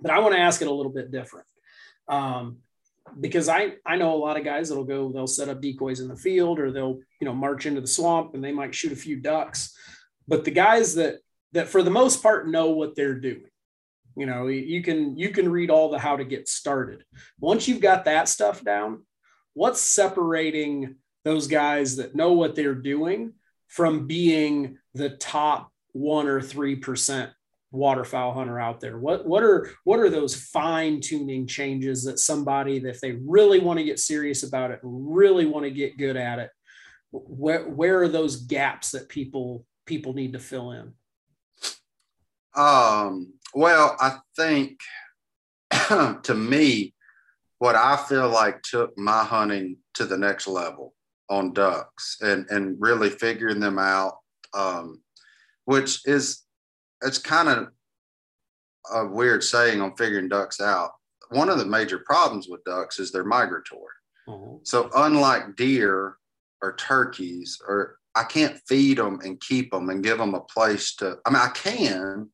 [0.00, 1.46] but I want to ask it a little bit different.
[2.08, 2.58] Um,
[3.20, 6.08] because I, I know a lot of guys that'll go, they'll set up decoys in
[6.08, 8.96] the field or they'll, you know, march into the swamp and they might shoot a
[8.96, 9.76] few ducks.
[10.26, 11.18] But the guys that,
[11.52, 13.48] that for the most part know what they're doing,
[14.16, 17.04] you know, you can, you can read all the how to get started.
[17.38, 19.04] Once you've got that stuff down,
[19.54, 20.96] what's separating
[21.26, 23.32] those guys that know what they're doing
[23.66, 27.32] from being the top one or 3%
[27.72, 28.96] waterfowl hunter out there.
[28.96, 33.58] What what are what are those fine tuning changes that somebody that if they really
[33.58, 36.50] want to get serious about it really want to get good at it
[37.10, 40.92] where where are those gaps that people people need to fill in?
[42.54, 44.78] Um well i think
[46.22, 46.94] to me
[47.58, 50.94] what i feel like took my hunting to the next level
[51.28, 54.18] on ducks and and really figuring them out
[54.54, 55.00] um
[55.66, 56.42] which is
[57.02, 57.68] it's kind of
[58.92, 60.92] a weird saying on figuring ducks out.
[61.30, 63.82] One of the major problems with ducks is they're migratory.
[64.28, 64.56] Mm-hmm.
[64.62, 66.16] So unlike deer
[66.62, 70.94] or turkeys, or I can't feed them and keep them and give them a place
[70.96, 71.18] to.
[71.26, 72.30] I mean, I can,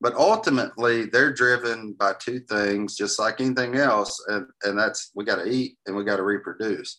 [0.00, 5.24] but ultimately they're driven by two things, just like anything else, and and that's we
[5.24, 6.98] got to eat and we got to reproduce,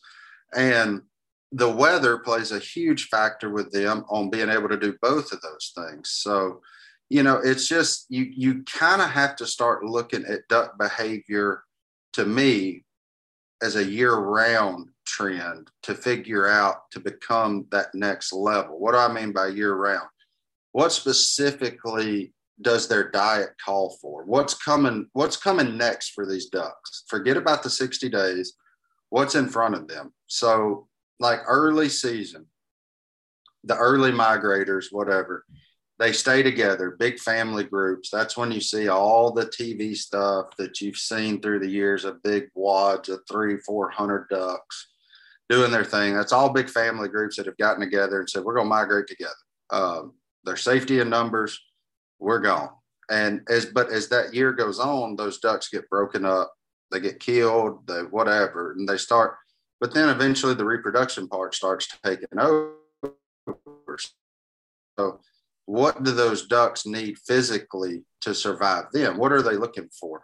[0.56, 1.02] and
[1.52, 5.42] the weather plays a huge factor with them on being able to do both of
[5.42, 6.10] those things.
[6.10, 6.62] So
[7.12, 11.64] you know, it's just you you kind of have to start looking at duck behavior
[12.14, 12.86] to me
[13.62, 18.80] as a year-round trend to figure out to become that next level.
[18.80, 20.08] What do I mean by year-round?
[20.72, 24.24] What specifically does their diet call for?
[24.24, 25.08] What's coming?
[25.12, 27.04] What's coming next for these ducks?
[27.10, 28.54] Forget about the 60 days.
[29.10, 30.14] What's in front of them?
[30.28, 30.88] So,
[31.22, 32.48] like early season,
[33.64, 35.46] the early migrators, whatever
[36.02, 38.10] they stay together, big family groups.
[38.10, 42.24] That's when you see all the TV stuff that you've seen through the years of
[42.24, 44.88] big wads of three, 400 ducks
[45.48, 46.16] doing their thing.
[46.16, 49.06] That's all big family groups that have gotten together and said, we're going to migrate
[49.06, 49.32] together.
[49.70, 51.62] Um, their safety in numbers,
[52.18, 52.70] we're gone.
[53.12, 56.52] And as, but as that year goes on, those ducks get broken up,
[56.92, 59.36] they get killed, they whatever, and they start,
[59.82, 62.76] but then eventually the reproduction part starts taking over.
[64.98, 65.20] So
[65.66, 69.18] what do those ducks need physically to survive them?
[69.18, 70.22] What are they looking for?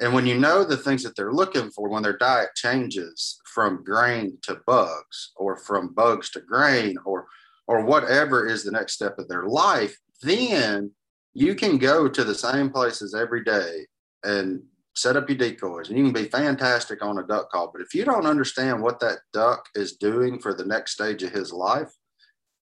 [0.00, 3.84] And when you know the things that they're looking for, when their diet changes from
[3.84, 7.26] grain to bugs or from bugs to grain or
[7.68, 10.90] or whatever is the next step of their life, then
[11.34, 13.86] you can go to the same places every day
[14.22, 14.62] and
[14.96, 17.70] set up your decoys and you can be fantastic on a duck call.
[17.72, 21.32] But if you don't understand what that duck is doing for the next stage of
[21.32, 21.92] his life,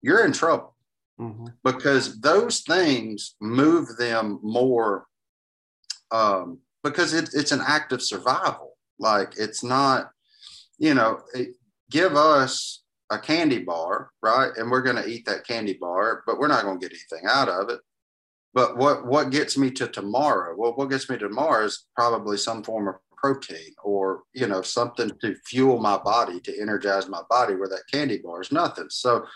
[0.03, 0.77] you're in trouble
[1.19, 1.47] mm-hmm.
[1.65, 5.07] because those things move them more
[6.11, 8.77] um, because it, it's an act of survival.
[8.99, 10.11] Like it's not,
[10.79, 11.57] you know, it,
[11.91, 14.51] give us a candy bar, right?
[14.57, 17.29] And we're going to eat that candy bar, but we're not going to get anything
[17.29, 17.81] out of it.
[18.55, 20.55] But what what gets me to tomorrow?
[20.57, 24.63] Well, what gets me to tomorrow is probably some form of protein or you know
[24.63, 28.87] something to fuel my body to energize my body where that candy bar is nothing.
[28.91, 29.27] So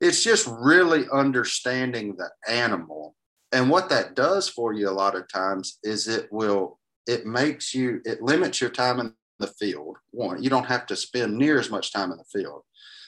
[0.00, 3.14] it's just really understanding the animal.
[3.52, 7.74] And what that does for you a lot of times is it will it makes
[7.74, 10.42] you it limits your time in the field one.
[10.42, 12.62] You don't have to spend near as much time in the field.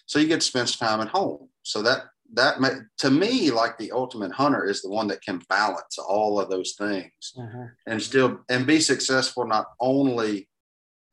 [0.06, 1.48] So you get to spend time at home.
[1.62, 5.40] So that that may, to me like the ultimate hunter is the one that can
[5.48, 7.64] balance all of those things mm-hmm.
[7.86, 10.48] and still and be successful not only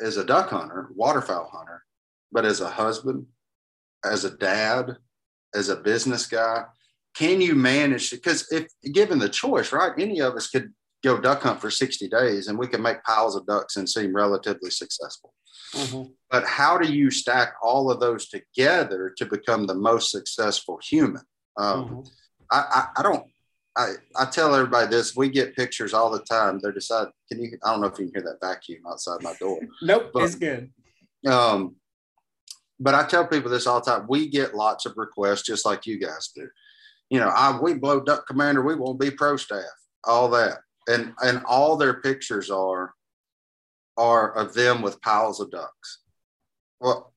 [0.01, 1.83] as a duck hunter waterfowl hunter
[2.31, 3.25] but as a husband
[4.03, 4.97] as a dad
[5.53, 6.63] as a business guy
[7.15, 11.41] can you manage because if given the choice right any of us could go duck
[11.41, 15.33] hunt for 60 days and we can make piles of ducks and seem relatively successful
[15.73, 16.11] mm-hmm.
[16.29, 21.23] but how do you stack all of those together to become the most successful human
[21.57, 21.99] um, mm-hmm.
[22.51, 23.25] I, I, I, don't
[23.75, 27.57] I, I tell everybody this we get pictures all the time they're deciding can you
[27.63, 30.35] i don't know if you can hear that vacuum outside my door nope but, it's
[30.35, 30.71] good
[31.27, 31.75] um
[32.81, 34.07] but I tell people this all the time.
[34.09, 36.49] We get lots of requests, just like you guys do.
[37.11, 38.63] You know, I we blow duck commander.
[38.63, 39.61] We won't be pro staff.
[40.03, 40.57] All that,
[40.91, 42.93] and and all their pictures are
[43.97, 45.99] are of them with piles of ducks.
[46.79, 47.13] Well,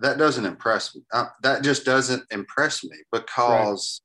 [0.00, 1.02] that doesn't impress me.
[1.12, 4.02] Uh, that just doesn't impress me because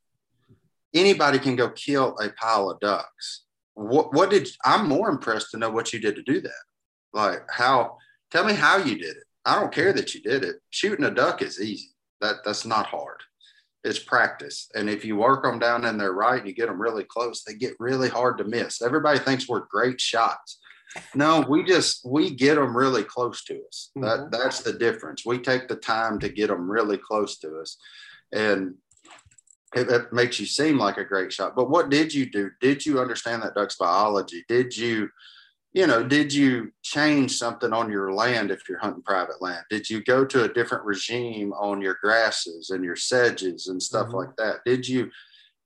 [0.50, 0.58] right.
[1.02, 3.44] anybody can go kill a pile of ducks.
[3.74, 6.64] What what did I'm more impressed to know what you did to do that?
[7.14, 7.98] Like how?
[8.32, 10.58] Tell me how you did it I don't care that you did it.
[10.72, 11.96] Shooting a duck is easy.
[12.20, 13.22] That that's not hard.
[13.84, 14.70] It's practice.
[14.76, 17.44] And if you work them down in there right and you get them really close,
[17.44, 18.82] they get really hard to miss.
[18.82, 20.60] Everybody thinks we're great shots.
[21.14, 23.92] No, we just we get them really close to us.
[23.96, 24.30] That mm-hmm.
[24.32, 25.26] that's the difference.
[25.26, 27.78] We take the time to get them really close to us,
[28.34, 28.76] and
[29.76, 31.56] it, it, makes you seem like a great shot.
[31.56, 32.50] But what did you do?
[32.62, 34.44] Did you understand that duck's biology?
[34.48, 35.10] Did you
[35.78, 39.64] you know, did you change something on your land if you're hunting private land?
[39.70, 44.08] Did you go to a different regime on your grasses and your sedges and stuff
[44.08, 44.16] mm-hmm.
[44.16, 44.62] like that?
[44.66, 45.12] Did you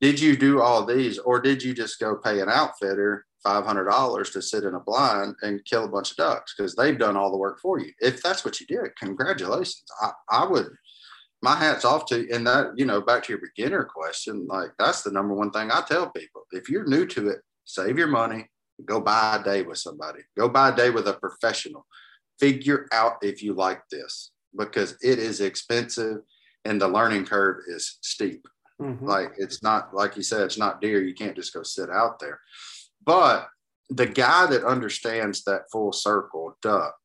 [0.01, 4.41] did you do all these or did you just go pay an outfitter $500 to
[4.41, 7.37] sit in a blind and kill a bunch of ducks because they've done all the
[7.37, 7.93] work for you?
[7.99, 9.85] If that's what you did, congratulations.
[10.01, 10.75] I, I would
[11.41, 15.03] my hat's off to and that you know back to your beginner question like that's
[15.03, 18.45] the number one thing i tell people if you're new to it save your money
[18.85, 20.21] Go buy a day with somebody.
[20.37, 21.85] Go buy a day with a professional.
[22.39, 26.17] Figure out if you like this because it is expensive
[26.65, 28.47] and the learning curve is steep.
[28.81, 29.05] Mm-hmm.
[29.05, 31.03] Like it's not like you said, it's not deer.
[31.03, 32.39] You can't just go sit out there.
[33.05, 33.47] But
[33.89, 36.95] the guy that understands that full circle duck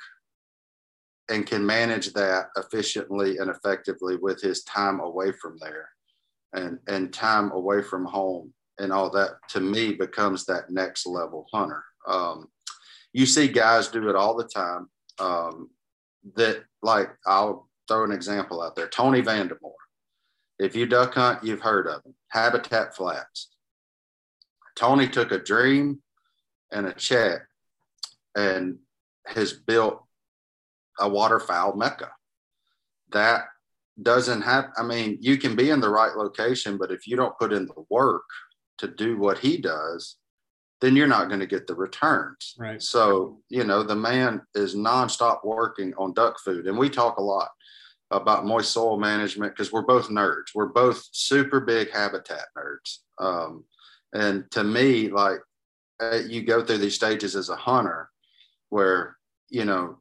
[1.29, 5.91] and can manage that efficiently and effectively with his time away from there
[6.53, 11.47] and and time away from home and all that to me becomes that next level
[11.53, 11.83] hunter.
[12.07, 12.49] Um,
[13.13, 15.71] you see guys do it all the time um,
[16.35, 18.89] that like i'll throw an example out there.
[18.89, 19.73] Tony vandemore.
[20.59, 22.15] If you duck hunt you've heard of him.
[22.29, 23.51] Habitat flats.
[24.75, 26.01] Tony took a dream
[26.73, 27.43] and a check
[28.35, 28.79] and
[29.27, 30.03] has built
[30.99, 32.11] a waterfowl mecca.
[33.13, 33.45] That
[34.03, 37.39] doesn't have i mean you can be in the right location but if you don't
[37.39, 38.25] put in the work
[38.79, 40.17] to do what he does
[40.81, 42.55] then you're not going to get the returns.
[42.59, 42.83] Right.
[42.83, 47.23] So you know the man is nonstop working on duck food and we talk a
[47.23, 47.51] lot
[48.11, 50.55] about moist soil management because we're both nerds.
[50.55, 52.99] We're both super big habitat nerds.
[53.19, 53.65] Um,
[54.13, 55.41] and to me like
[56.01, 58.11] uh, you go through these stages as a hunter
[58.69, 59.17] where
[59.49, 59.99] you know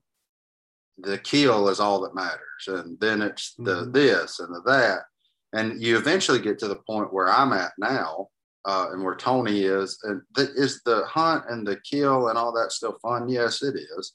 [0.97, 3.91] the kill is all that matters and then it's the mm-hmm.
[3.91, 5.03] this and the that.
[5.53, 8.27] And you eventually get to the point where i'm at now
[8.65, 12.53] uh, and where tony is and th- is the hunt and the kill and all
[12.53, 14.13] that still fun yes it is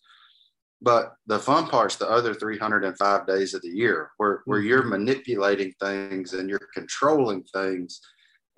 [0.83, 4.91] but the fun part's the other 305 days of the year where, where you're mm-hmm.
[4.91, 8.01] manipulating things and you're controlling things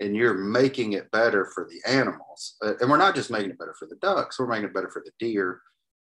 [0.00, 3.58] and you're making it better for the animals uh, and we're not just making it
[3.58, 5.60] better for the ducks we're making it better for the deer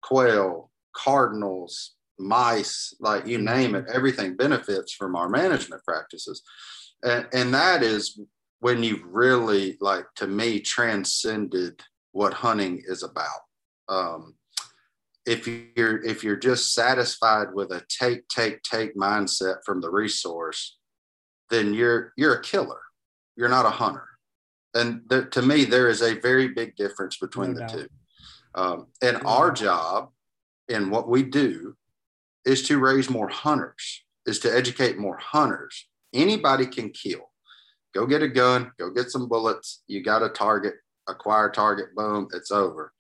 [0.03, 6.43] quail cardinals mice, like you name it, everything benefits from our management practices.
[7.03, 8.19] And, and that is
[8.63, 11.81] when you've really, like, to me, transcended
[12.13, 13.41] what hunting is about.
[13.89, 14.37] Um,
[15.27, 20.79] if you're if you're just satisfied with a take take take mindset from the resource
[21.49, 22.81] then you're you're a killer
[23.37, 24.09] you're not a hunter
[24.75, 27.71] and there, to me there is a very big difference between no the doubt.
[27.71, 27.89] two
[28.57, 29.57] um, and no our doubt.
[29.57, 30.09] job
[30.69, 31.77] and what we do
[32.45, 35.89] is to raise more hunters, is to educate more hunters.
[36.13, 37.32] Anybody can kill.
[37.95, 39.83] Go get a gun, go get some bullets.
[39.87, 40.75] You got a target,
[41.09, 42.93] acquire target, boom, it's over.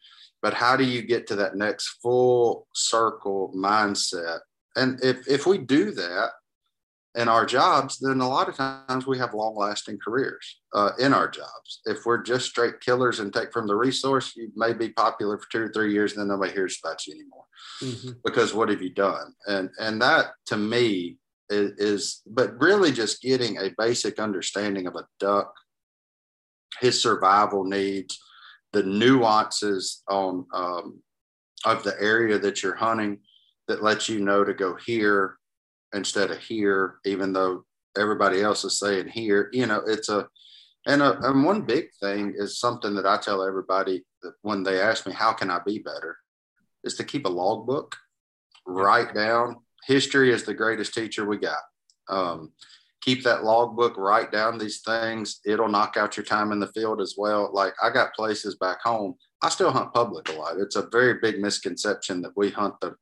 [0.42, 4.40] But how do you get to that next full circle mindset?
[4.76, 6.30] And if, if we do that,
[7.14, 11.12] in our jobs, then a lot of times we have long lasting careers uh, in
[11.12, 11.80] our jobs.
[11.84, 15.46] If we're just straight killers and take from the resource, you may be popular for
[15.50, 17.44] two or three years, and then nobody hears about you anymore
[17.82, 18.12] mm-hmm.
[18.24, 19.34] because what have you done?
[19.46, 21.18] And and that to me
[21.50, 25.52] is, is, but really just getting a basic understanding of a duck,
[26.80, 28.18] his survival needs,
[28.72, 31.02] the nuances on um,
[31.64, 33.18] of the area that you're hunting
[33.68, 35.36] that lets you know to go here
[35.94, 37.64] instead of here, even though
[37.96, 39.50] everybody else is saying here.
[39.52, 40.28] You know, it's a
[40.86, 44.80] and a, and one big thing is something that I tell everybody that when they
[44.80, 46.16] ask me how can I be better,
[46.82, 47.96] is to keep a logbook,
[48.66, 49.56] write down.
[49.86, 51.62] History is the greatest teacher we got.
[52.08, 52.52] Um,
[53.00, 55.40] keep that logbook, write down these things.
[55.44, 57.50] It'll knock out your time in the field as well.
[57.52, 59.14] Like I got places back home.
[59.42, 60.58] I still hunt public a lot.
[60.58, 62.94] It's a very big misconception that we hunt the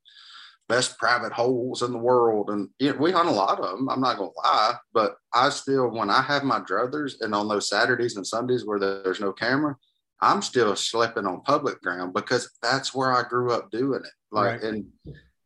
[0.70, 2.48] best private holes in the world.
[2.48, 3.88] And you know, we hunt a lot of them.
[3.90, 7.48] I'm not going to lie, but I still, when I have my druthers and on
[7.48, 9.76] those Saturdays and Sundays where there's no camera,
[10.22, 14.12] I'm still slipping on public ground because that's where I grew up doing it.
[14.30, 14.62] Like, right.
[14.62, 14.86] and,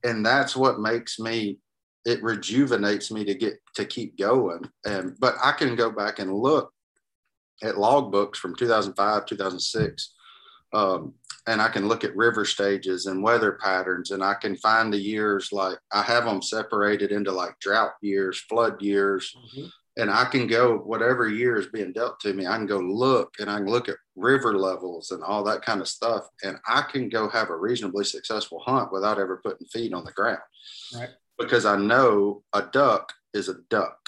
[0.05, 1.59] and that's what makes me,
[2.05, 4.61] it rejuvenates me to get, to keep going.
[4.85, 6.71] And, but I can go back and look
[7.63, 10.15] at logbooks from 2005, 2006.
[10.75, 11.15] Um,
[11.47, 14.99] and I can look at river stages and weather patterns, and I can find the
[14.99, 19.67] years like I have them separated into like drought years, flood years, mm-hmm.
[19.97, 22.47] And I can go whatever year is being dealt to me.
[22.47, 25.81] I can go look and I can look at river levels and all that kind
[25.81, 29.93] of stuff, and I can go have a reasonably successful hunt without ever putting feet
[29.93, 30.39] on the ground.
[30.95, 31.11] Right.
[31.39, 33.99] Because I know a duck is a duck.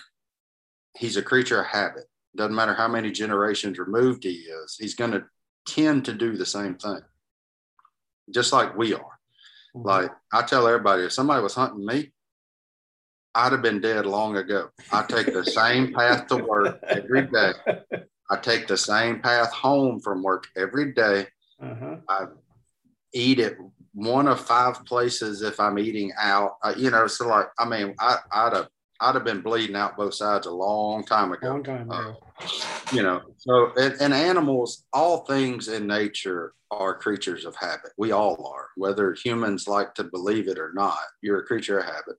[0.97, 2.05] He's a creature of habit.
[2.37, 5.25] Doesn't matter how many generations removed he is, he's going to
[5.67, 7.01] tend to do the same thing
[8.31, 9.19] just like we are.
[9.77, 9.87] Mm-hmm.
[9.87, 12.13] Like I tell everybody, if somebody was hunting me,
[13.37, 14.71] I'd have been dead long ago.
[14.91, 17.53] I take the same path to work every day.
[18.31, 21.27] I take the same path home from work every day.
[21.63, 21.97] Uh-huh.
[22.09, 22.25] I
[23.13, 23.57] eat at
[23.93, 26.57] one of five places if I'm eating out.
[26.63, 28.69] Uh, you know, so like I mean, I, I'd have
[29.01, 31.49] I'd have been bleeding out both sides a long time ago.
[31.49, 32.17] Long time ago.
[32.41, 32.47] Uh,
[32.93, 37.93] you know, so and, and, animals, all things in nature are creatures of habit.
[37.99, 40.99] We all are, whether humans like to believe it or not.
[41.23, 42.17] You're a creature of habit.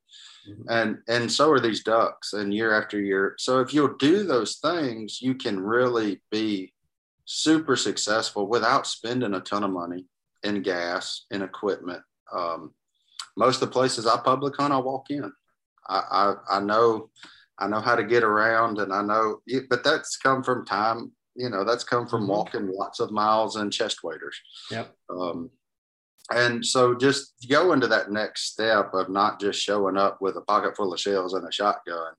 [0.69, 2.33] And and so are these ducks.
[2.33, 6.73] And year after year, so if you'll do those things, you can really be
[7.25, 10.05] super successful without spending a ton of money
[10.43, 12.01] in gas in equipment.
[12.33, 12.73] Um,
[13.35, 15.31] most of the places I public hunt, I walk in.
[15.89, 16.01] I,
[16.49, 17.09] I, I know
[17.59, 21.11] I know how to get around, and I know, but that's come from time.
[21.35, 22.31] You know, that's come from mm-hmm.
[22.31, 24.39] walking lots of miles and chest waders.
[24.71, 24.93] Yep.
[25.09, 25.49] Um,
[26.31, 30.41] and so just go into that next step of not just showing up with a
[30.41, 32.13] pocket full of shells and a shotgun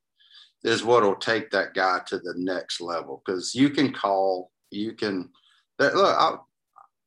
[0.65, 3.23] is what will take that guy to the next level.
[3.25, 5.31] Because you can call you can
[5.79, 6.37] look I,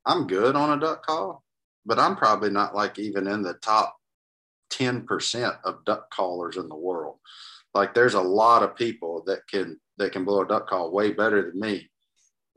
[0.05, 1.43] i'm good on a duck call
[1.85, 3.95] but i'm probably not like even in the top
[4.71, 7.17] 10% of duck callers in the world.
[7.73, 11.11] Like there's a lot of people that can that can blow a duck call way
[11.11, 11.89] better than me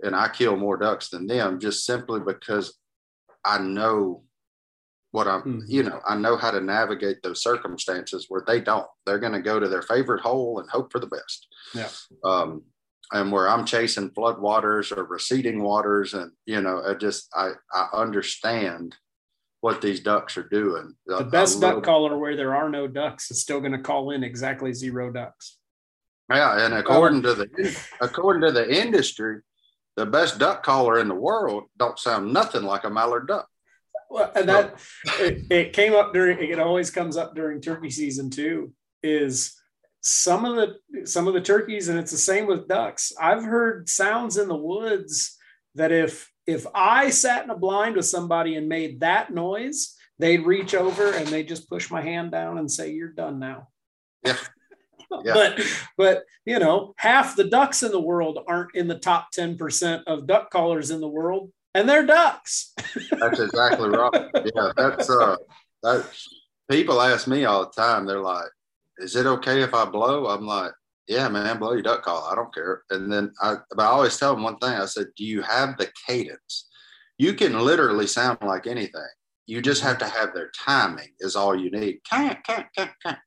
[0.03, 2.79] and i kill more ducks than them just simply because
[3.45, 4.23] i know
[5.15, 5.61] what i'm mm-hmm.
[5.69, 9.41] you know i know how to navigate those circumstances where they don't they're going to
[9.41, 11.89] go to their favorite hole and hope for the best yeah
[12.25, 12.63] um
[13.13, 17.51] and where i'm chasing flood waters or receding waters and you know i just i
[17.73, 18.97] i understand
[19.65, 20.95] what these ducks are doing.
[21.07, 24.23] The best duck caller where there are no ducks is still going to call in
[24.23, 25.57] exactly zero ducks.
[26.31, 29.41] Yeah, and according to the according to the industry,
[29.97, 33.49] the best duck caller in the world don't sound nothing like a mallard duck.
[34.11, 34.81] Well, and that
[35.19, 38.73] it, it came up during it always comes up during turkey season too.
[39.03, 39.61] Is
[40.03, 43.13] some of the some of the turkeys, and it's the same with ducks.
[43.21, 45.37] I've heard sounds in the woods
[45.75, 50.47] that if if I sat in a blind with somebody and made that noise, they'd
[50.47, 53.69] reach over and they just push my hand down and say, "You're done now."
[54.25, 54.37] Yeah.
[55.25, 55.35] yeah.
[55.35, 55.61] but
[55.97, 60.07] but you know, half the ducks in the world aren't in the top ten percent
[60.07, 62.73] of duck callers in the world, and they're ducks.
[63.21, 64.31] that's exactly right.
[64.55, 65.37] Yeah, that's uh,
[65.83, 66.09] that.
[66.71, 68.07] People ask me all the time.
[68.07, 68.49] They're like,
[68.99, 70.73] "Is it okay if I blow?" I'm like,
[71.07, 72.25] yeah, man, blow your duck call.
[72.25, 72.83] I don't care.
[72.91, 74.71] And then I, but I always tell them one thing.
[74.71, 76.69] I said, do you have the cadence?
[77.19, 79.03] You can literally sound like anything.
[79.47, 82.01] You just have to have their timing is all you need.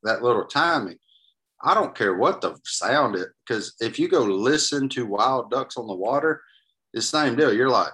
[0.04, 0.98] That little timing.
[1.64, 5.78] I don't care what the sound is because if you go listen to wild ducks
[5.78, 6.42] on the water,
[6.94, 7.54] it's the same deal.
[7.54, 7.92] You're like,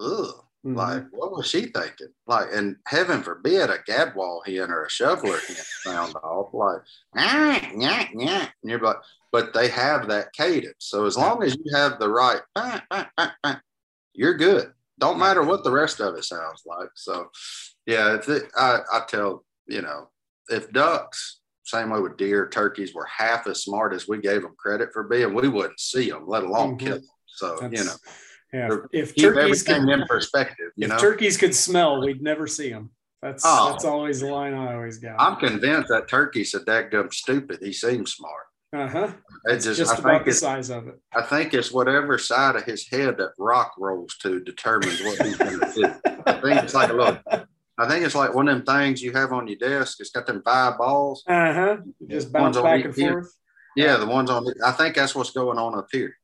[0.00, 0.76] ugh, Mm-hmm.
[0.76, 2.08] Like, what was she thinking?
[2.26, 6.82] Like, and heaven forbid a gadwall hen or a shoveler hen sound off like,
[7.16, 8.48] ah, yeah, yeah.
[8.62, 8.98] And you're like,
[9.32, 10.74] but they have that cadence.
[10.80, 13.56] So as long as you have the right, bah, bah, bah,
[14.12, 14.70] you're good.
[14.98, 16.90] Don't matter what the rest of it sounds like.
[16.94, 17.30] So,
[17.86, 20.10] yeah, if it, I, I tell you know,
[20.50, 24.56] if ducks, same way with deer, turkeys, were half as smart as we gave them
[24.58, 26.86] credit for being, we wouldn't see them, let alone mm-hmm.
[26.86, 27.08] kill them.
[27.28, 27.96] So, That's, you know
[28.52, 32.70] yeah, if turkeys could, in perspective, you if know, turkeys could smell, we'd never see
[32.70, 32.90] them.
[33.22, 35.20] That's oh, that's always the line I always got.
[35.20, 37.58] I'm convinced that turkey's a dadgum stupid.
[37.60, 38.46] He seems smart.
[38.72, 39.12] Uh huh.
[39.46, 40.98] It's just, just about the size of it.
[41.14, 45.36] I think it's whatever side of his head that rock rolls to determines what he's
[45.36, 46.20] going to do.
[46.26, 47.18] I think it's like a little.
[47.78, 49.98] I think it's like one of them things you have on your desk.
[50.00, 51.22] It's got them five balls.
[51.26, 51.76] Uh huh.
[52.08, 53.34] Just bounce back and forth.
[53.76, 54.46] Yeah, the ones on.
[54.64, 56.16] I think that's what's going on up here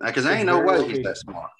[0.00, 1.50] because there ain't no way he's that smart.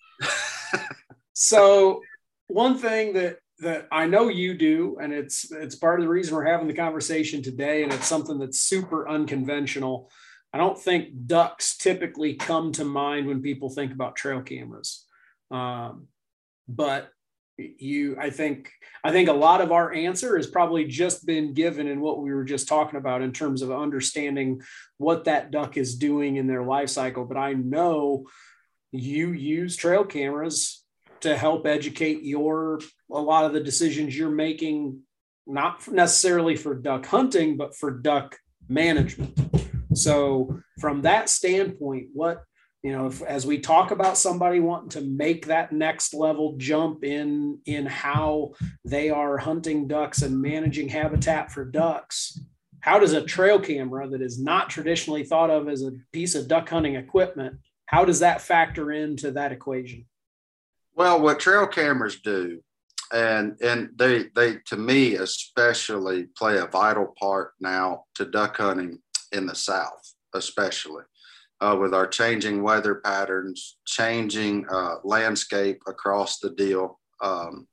[1.34, 2.00] so
[2.48, 6.34] one thing that that I know you do, and it's it's part of the reason
[6.34, 10.10] we're having the conversation today, and it's something that's super unconventional.
[10.52, 15.04] I don't think ducks typically come to mind when people think about trail cameras,
[15.50, 16.06] um,
[16.68, 17.10] but
[17.58, 18.70] you i think
[19.02, 22.32] i think a lot of our answer has probably just been given in what we
[22.32, 24.62] were just talking about in terms of understanding
[24.98, 27.24] what that duck is doing in their life cycle.
[27.24, 28.26] But i know
[28.92, 30.84] you use trail cameras
[31.20, 32.80] to help educate your
[33.10, 35.00] a lot of the decisions you're making
[35.46, 38.36] not necessarily for duck hunting but for duck
[38.68, 39.36] management.
[39.94, 42.44] So from that standpoint what
[42.82, 47.04] you know if, as we talk about somebody wanting to make that next level jump
[47.04, 48.52] in in how
[48.84, 52.40] they are hunting ducks and managing habitat for ducks
[52.80, 56.48] how does a trail camera that is not traditionally thought of as a piece of
[56.48, 57.58] duck hunting equipment
[57.88, 60.04] how does that factor into that equation?
[60.94, 62.60] Well what trail cameras do
[63.12, 68.98] and and they they to me especially play a vital part now to duck hunting
[69.32, 71.04] in the south especially
[71.60, 77.66] uh, with our changing weather patterns, changing uh, landscape across the deal, um,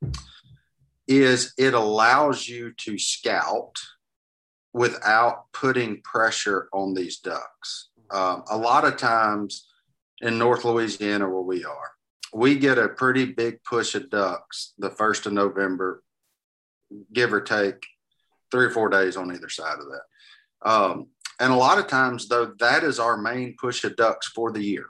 [1.07, 3.75] is it allows you to scout
[4.73, 7.89] without putting pressure on these ducks.
[8.11, 9.67] Um, a lot of times
[10.21, 11.91] in North Louisiana, where we are,
[12.33, 16.03] we get a pretty big push of ducks the first of November,
[17.13, 17.85] give or take
[18.51, 20.69] three or four days on either side of that.
[20.69, 21.07] Um,
[21.39, 24.63] and a lot of times, though, that is our main push of ducks for the
[24.63, 24.87] year.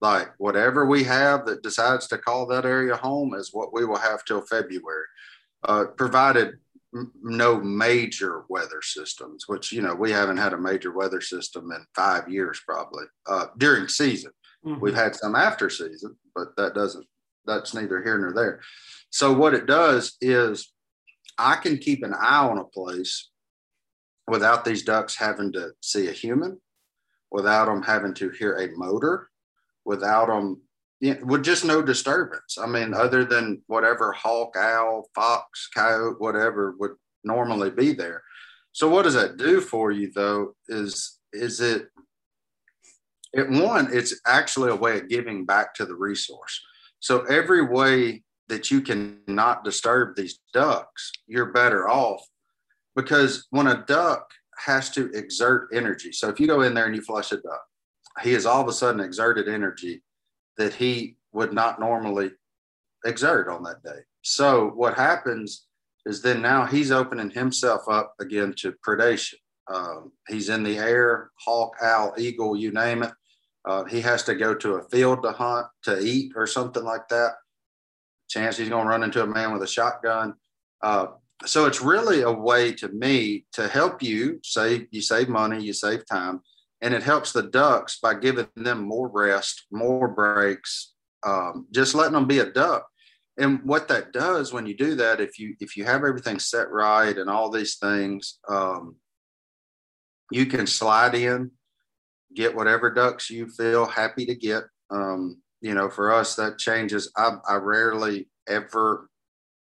[0.00, 3.98] Like whatever we have that decides to call that area home is what we will
[3.98, 5.04] have till February,
[5.64, 6.54] uh, provided
[6.94, 11.70] m- no major weather systems, which, you know, we haven't had a major weather system
[11.72, 14.32] in five years probably uh, during season.
[14.64, 14.80] Mm-hmm.
[14.80, 17.06] We've had some after season, but that doesn't,
[17.44, 18.60] that's neither here nor there.
[19.10, 20.72] So what it does is
[21.36, 23.29] I can keep an eye on a place
[24.26, 26.60] without these ducks having to see a human,
[27.30, 29.28] without them having to hear a motor,
[29.84, 30.62] without them
[31.00, 32.58] you know, with just no disturbance.
[32.60, 36.92] I mean, other than whatever hawk, owl, fox, coyote, whatever would
[37.24, 38.22] normally be there.
[38.72, 40.54] So what does that do for you though?
[40.68, 41.88] Is is it
[43.32, 46.60] it one, it's actually a way of giving back to the resource.
[46.98, 52.26] So every way that you can not disturb these ducks, you're better off
[52.96, 54.30] because when a duck
[54.66, 57.62] has to exert energy, so if you go in there and you flush a duck,
[58.22, 60.02] he has all of a sudden exerted energy
[60.56, 62.30] that he would not normally
[63.04, 64.00] exert on that day.
[64.22, 65.66] So what happens
[66.06, 69.34] is then now he's opening himself up again to predation.
[69.72, 73.12] Um, he's in the air, hawk, owl, eagle, you name it.
[73.64, 77.08] Uh, he has to go to a field to hunt, to eat, or something like
[77.08, 77.32] that.
[78.28, 80.34] Chance he's going to run into a man with a shotgun.
[80.82, 81.08] Uh,
[81.46, 85.72] so it's really a way to me to help you save you save money you
[85.72, 86.40] save time
[86.82, 90.94] and it helps the ducks by giving them more rest more breaks
[91.26, 92.86] um, just letting them be a duck.
[93.38, 96.70] And what that does when you do that if you if you have everything set
[96.70, 98.96] right and all these things um,
[100.30, 101.50] you can slide in
[102.34, 104.64] get whatever ducks you feel happy to get.
[104.90, 109.09] Um, you know for us that changes I, I rarely ever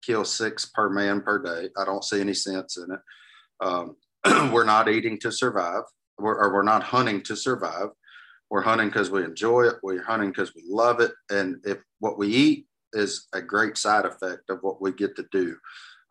[0.06, 1.70] kill six per man per day.
[1.78, 3.00] I don't see any sense in it.
[3.62, 3.96] Um,
[4.54, 5.84] we're not eating to survive,
[6.18, 7.90] we're, or we're not hunting to survive.
[8.50, 9.76] We're hunting because we enjoy it.
[9.82, 11.12] We're hunting because we love it.
[11.30, 15.26] And if what we eat is a great side effect of what we get to
[15.32, 15.58] do,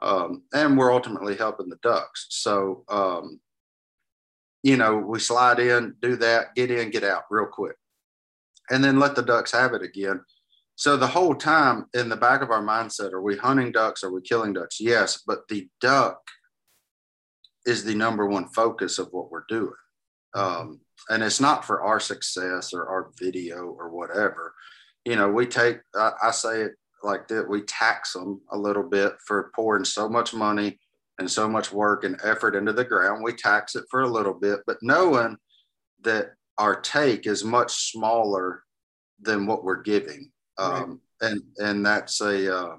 [0.03, 2.27] um, and we're ultimately helping the ducks.
[2.31, 3.41] So, um,
[4.65, 7.77] you know, we slide in, do that, get in, get out real quick,
[8.71, 10.21] and then let the ducks have it again
[10.77, 14.03] so the whole time in the back of our mindset, are we hunting ducks?
[14.03, 14.81] Are we killing ducks?
[14.81, 16.19] Yes, but the duck
[17.67, 19.73] is the number one focus of what we're doing.
[20.35, 24.55] Um, and it's not for our success or our video or whatever.
[25.05, 28.83] You know, we take, I, I say it like that, we tax them a little
[28.83, 30.79] bit for pouring so much money
[31.19, 33.23] and so much work and effort into the ground.
[33.23, 35.37] We tax it for a little bit, but knowing
[36.03, 38.63] that our take is much smaller
[39.21, 40.32] than what we're giving
[40.63, 41.33] um, right.
[41.33, 42.77] and and that's a uh,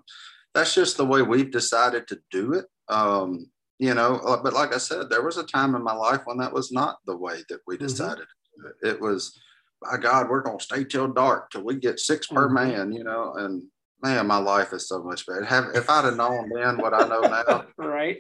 [0.54, 2.66] that's just the way we've decided to do it.
[2.90, 3.48] Um,
[3.80, 6.38] you know, uh, but like I said, there was a time in my life when
[6.38, 7.86] that was not the way that we mm-hmm.
[7.86, 8.26] decided.
[8.26, 8.88] Mm-hmm.
[8.88, 8.92] It.
[8.94, 9.40] it was,
[9.82, 12.36] by God, we're gonna stay till dark till we get 6 mm-hmm.
[12.36, 12.94] per man.
[12.94, 13.64] You know, and
[14.04, 15.44] man, my life is so much better.
[15.44, 18.18] Have if I'd have known then what I know now, right?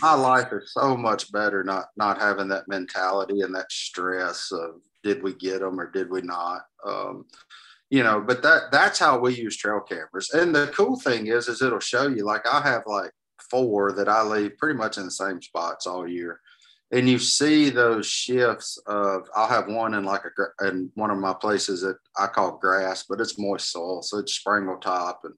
[0.00, 4.80] My life is so much better not not having that mentality and that stress of
[5.02, 6.62] did we get them or did we not.
[6.86, 7.26] Um,
[7.94, 10.30] you know but that that's how we use trail cameras.
[10.30, 13.12] And the cool thing is is it'll show you like i have like
[13.50, 16.40] four that i leave pretty much in the same spots all year.
[16.90, 21.18] And you see those shifts of i'll have one in like a in one of
[21.18, 25.34] my places that i call grass but it's moist soil so it's sprangletop and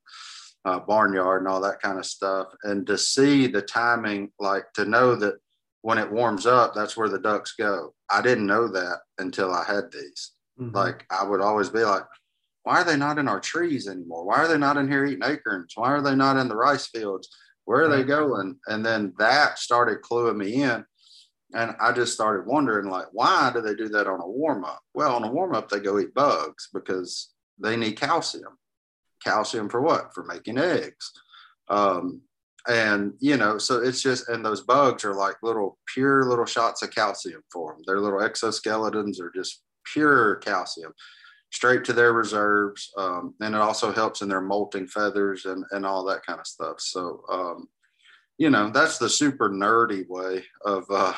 [0.65, 2.49] uh, barnyard and all that kind of stuff.
[2.63, 5.35] And to see the timing like to know that
[5.83, 7.93] when it warms up that's where the ducks go.
[8.11, 10.33] I didn't know that until i had these.
[10.59, 10.75] Mm-hmm.
[10.75, 12.05] like i would always be like
[12.67, 14.25] why are they not in our trees anymore?
[14.25, 15.75] Why are they not in here eating acorns?
[15.77, 17.29] Why are they not in the rice fields?
[17.65, 18.57] Where are they going?
[18.67, 20.85] And then that started cluing me in.
[21.55, 24.81] And I just started wondering, like, why do they do that on a warm up?
[24.95, 28.59] Well, on a warm up, they go eat bugs because they need calcium.
[29.23, 30.13] Calcium for what?
[30.13, 31.13] For making eggs.
[31.69, 32.23] Um,
[32.67, 36.83] and you know, so it's just, and those bugs are like little pure little shots
[36.83, 37.85] of calcium for them.
[37.87, 40.93] Their little exoskeletons are just pure calcium
[41.53, 42.93] straight to their reserves.
[42.97, 46.47] Um, and it also helps in their molting feathers and, and all that kind of
[46.47, 46.81] stuff.
[46.81, 47.69] So, um,
[48.39, 51.15] you know, that's the super nerdy way of, uh,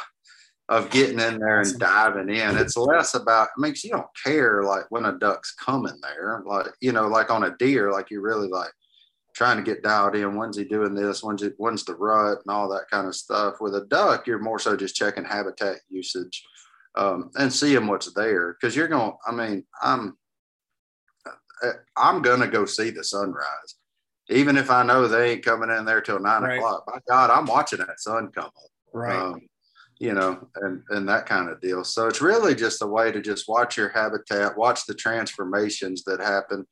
[0.68, 2.56] of getting in there and diving in.
[2.56, 6.66] It's less about, I mean, you don't care like when a duck's coming there, like,
[6.80, 8.70] you know, like on a deer, like you're really like,
[9.38, 10.36] trying to get dialed in.
[10.36, 11.22] When's he doing this?
[11.22, 13.60] When's it, when's the rut and all that kind of stuff.
[13.60, 16.44] With a duck, you're more so just checking habitat usage
[16.96, 20.17] um, and seeing what's there because you're going, to I mean, I'm
[21.62, 23.76] uh, I'm gonna go see the sunrise,
[24.28, 26.56] even if I know they ain't coming in there till nine right.
[26.58, 26.84] o'clock.
[26.86, 28.52] My God, I'm watching that sun come up.
[28.92, 29.16] Right.
[29.16, 29.40] Um,
[29.98, 31.84] you know, and and that kind of deal.
[31.84, 36.20] So it's really just a way to just watch your habitat, watch the transformations that
[36.20, 36.66] happen,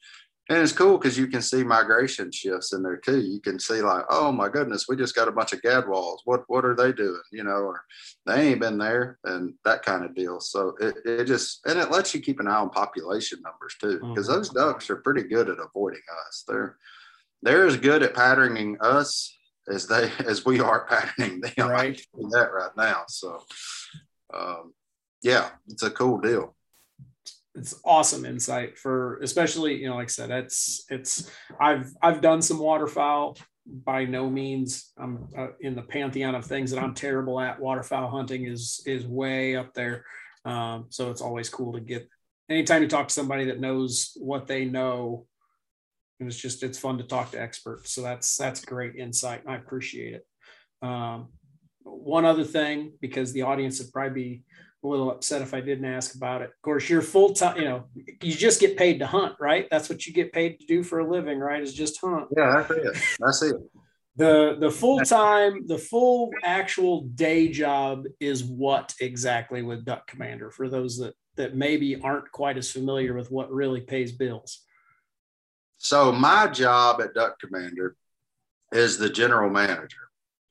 [0.49, 3.21] and it's cool because you can see migration shifts in there too.
[3.21, 6.19] You can see like, oh my goodness, we just got a bunch of gadwalls.
[6.25, 7.21] What what are they doing?
[7.33, 7.83] You know, or
[8.27, 10.41] they ain't been there, and that kind of deal.
[10.41, 13.99] So it, it just and it lets you keep an eye on population numbers too,
[14.09, 14.37] because mm-hmm.
[14.37, 16.45] those ducks are pretty good at avoiding us.
[16.47, 16.77] They're
[17.43, 19.37] they're as good at patterning us
[19.69, 21.69] as they as we are patterning them.
[21.69, 22.01] Right.
[22.31, 23.03] that right now.
[23.09, 23.43] So
[24.33, 24.75] um,
[25.23, 26.55] yeah, it's a cool deal
[27.57, 31.31] it's awesome insight for especially you know like i said it's it's
[31.61, 33.37] i've i've done some waterfowl.
[33.85, 37.59] By no means i'm uh, in the pantheon of things that i'm terrible at.
[37.59, 40.05] Waterfowl hunting is is way up there.
[40.45, 42.09] Um, so it's always cool to get
[42.49, 45.27] anytime you talk to somebody that knows what they know
[46.21, 47.93] and it's just it's fun to talk to experts.
[47.93, 49.43] So that's that's great insight.
[49.47, 50.27] I appreciate it.
[50.83, 51.29] Um,
[51.83, 54.45] one other thing because the audience would probably be
[54.87, 56.51] a little upset if I didn't ask about it.
[56.51, 59.66] Of course, you're full time, you know, you just get paid to hunt, right?
[59.70, 61.62] That's what you get paid to do for a living, right?
[61.62, 62.28] Is just hunt.
[62.37, 63.16] Yeah, that's it.
[63.18, 63.57] That's it.
[64.16, 70.51] The the full time, the full actual day job is what exactly with Duck Commander
[70.51, 74.62] for those that that maybe aren't quite as familiar with what really pays bills.
[75.76, 77.97] So my job at Duck Commander
[78.72, 80.06] is the general manager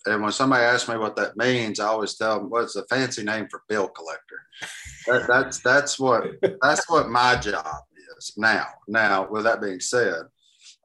[0.06, 2.96] and when somebody asks me what that means, I always tell them, "What's well, a
[2.96, 4.42] fancy name for bill collector?"
[5.08, 6.28] That, that's that's what
[6.62, 7.82] that's what my job
[8.18, 8.68] is now.
[8.88, 10.24] Now, with that being said,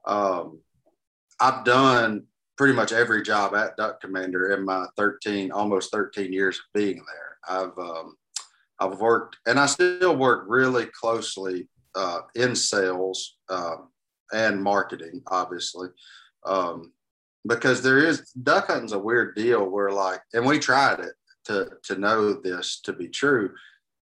[0.05, 0.59] um,
[1.39, 2.25] I've done
[2.57, 7.03] pretty much every job at Duck Commander in my 13, almost 13 years of being
[7.07, 7.37] there.
[7.47, 8.15] I've um,
[8.79, 13.89] I've worked, and I still work really closely uh, in sales um,
[14.33, 15.89] and marketing, obviously.
[16.45, 16.91] Um,
[17.47, 21.13] because there is duck hunting's a weird deal where like and we tried it
[21.45, 23.51] to to know this to be true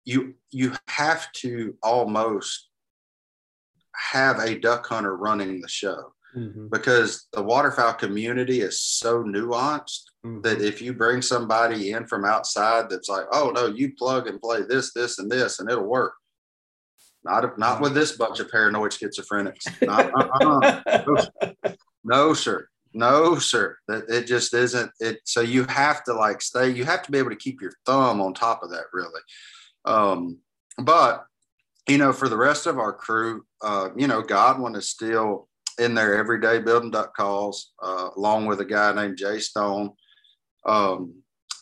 [0.05, 2.69] you you have to almost
[3.95, 6.67] have a duck hunter running the show mm-hmm.
[6.72, 10.41] because the waterfowl community is so nuanced mm-hmm.
[10.41, 14.41] that if you bring somebody in from outside that's like oh no you plug and
[14.41, 16.13] play this this and this and it'll work
[17.24, 21.03] not not with this bunch of paranoid schizophrenics not, uh-uh.
[21.05, 23.78] no, no sir no, sir.
[23.88, 25.20] That it just isn't it.
[25.26, 28.22] So you have to like stay, you have to be able to keep your thumb
[28.22, 29.22] on top of that, really.
[29.86, 30.39] Um,
[30.78, 31.26] but
[31.88, 35.48] you know, for the rest of our crew, uh, you know, Godwin is still
[35.80, 39.92] in there every day building duck calls, uh, along with a guy named Jay Stone.
[40.66, 41.16] Um,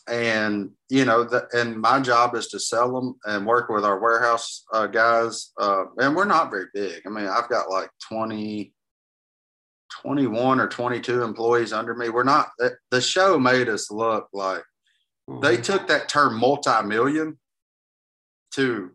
[0.08, 4.00] and you know, the, and my job is to sell them and work with our
[4.00, 5.52] warehouse uh, guys.
[5.58, 7.02] Uh, and we're not very big.
[7.06, 8.72] I mean, I've got like 20,
[10.02, 12.08] 21 or 22 employees under me.
[12.08, 12.50] We're not,
[12.90, 14.62] the show made us look like
[15.28, 15.40] mm-hmm.
[15.40, 17.38] they took that term multi-million
[18.52, 18.90] to,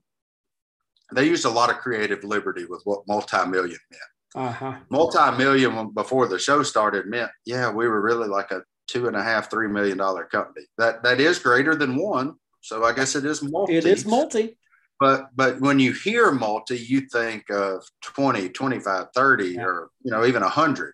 [1.14, 4.47] they used a lot of creative liberty with what multi-million meant.
[4.47, 4.76] Uh-huh.
[4.89, 9.24] Multi-million before the show started meant, yeah, we were really like a two and a
[9.24, 10.66] half, three million dollar company.
[10.78, 12.34] That that is greater than one.
[12.60, 13.78] So I guess it is multi.
[13.78, 14.58] It is multi
[14.99, 19.64] but but when you hear multi you think of 20 25 30 yeah.
[19.64, 20.93] or you know even 100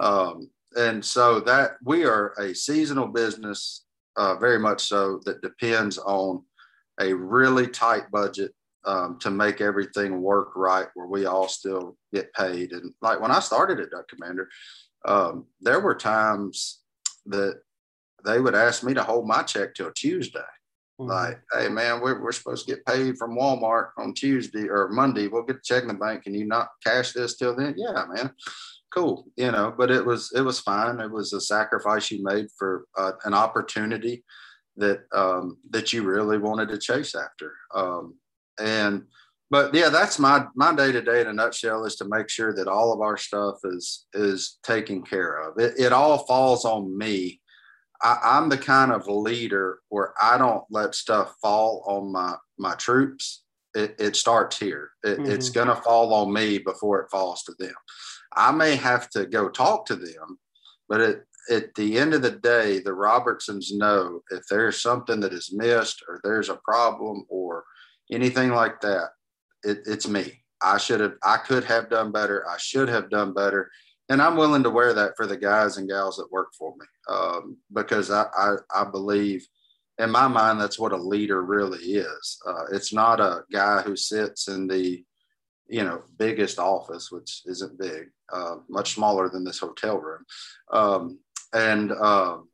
[0.00, 3.84] um, and so that we are a seasonal business
[4.16, 6.42] uh, very much so that depends on
[7.00, 8.52] a really tight budget
[8.84, 13.30] um, to make everything work right where we all still get paid and like when
[13.30, 14.48] i started at duck commander
[15.06, 16.80] um, there were times
[17.26, 17.60] that
[18.24, 20.40] they would ask me to hold my check till tuesday
[21.00, 21.10] Mm-hmm.
[21.10, 25.28] Like, hey man, we're, we're supposed to get paid from Walmart on Tuesday or Monday.
[25.28, 26.24] We'll get the check in the bank.
[26.24, 27.74] Can you not cash this till then?
[27.76, 28.30] Yeah, man.
[28.94, 29.26] Cool.
[29.36, 31.00] You know, but it was it was fine.
[31.00, 34.24] It was a sacrifice you made for uh, an opportunity
[34.76, 37.54] that um, that you really wanted to chase after.
[37.74, 38.16] Um,
[38.58, 39.04] and
[39.50, 42.52] but yeah, that's my my day to day in a nutshell is to make sure
[42.54, 45.58] that all of our stuff is is taken care of.
[45.58, 47.40] It, it all falls on me
[48.02, 52.74] I, am the kind of leader where I don't let stuff fall on my my
[52.74, 53.42] troops.
[53.74, 54.90] It, it starts here.
[55.04, 55.30] It, mm-hmm.
[55.30, 57.74] It's going to fall on me before it falls to them.
[58.36, 60.38] I may have to go talk to them,
[60.88, 65.32] but it, at the end of the day, the Robertsons know if there's something that
[65.32, 67.64] is missed or there's a problem or
[68.12, 69.08] anything like that,
[69.64, 70.42] it, it's me.
[70.62, 72.46] I should have, I could have done better.
[72.48, 73.70] I should have done better.
[74.08, 76.86] and I'm willing to wear that for the guys and gals that work for me
[77.08, 79.46] um, because I, I, I believe
[79.98, 82.38] in my mind that's what a leader really is.
[82.46, 85.04] Uh, it's not a guy who sits in the
[85.68, 90.24] you know biggest office, which isn't big, uh, much smaller than this hotel room,
[90.72, 91.18] um,
[91.52, 92.48] and um,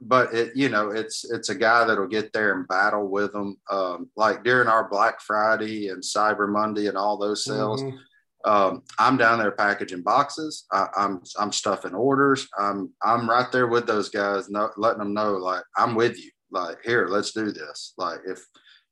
[0.00, 3.56] but it you know it's it's a guy that'll get there and battle with them
[3.70, 7.96] um, like during our black friday and cyber monday and all those sales mm-hmm
[8.44, 10.66] um, I'm down there packaging boxes.
[10.72, 12.48] I, am I'm, I'm stuffing orders.
[12.58, 16.30] I'm I'm right there with those guys, no, letting them know like I'm with you.
[16.50, 17.94] Like here, let's do this.
[17.98, 18.44] Like if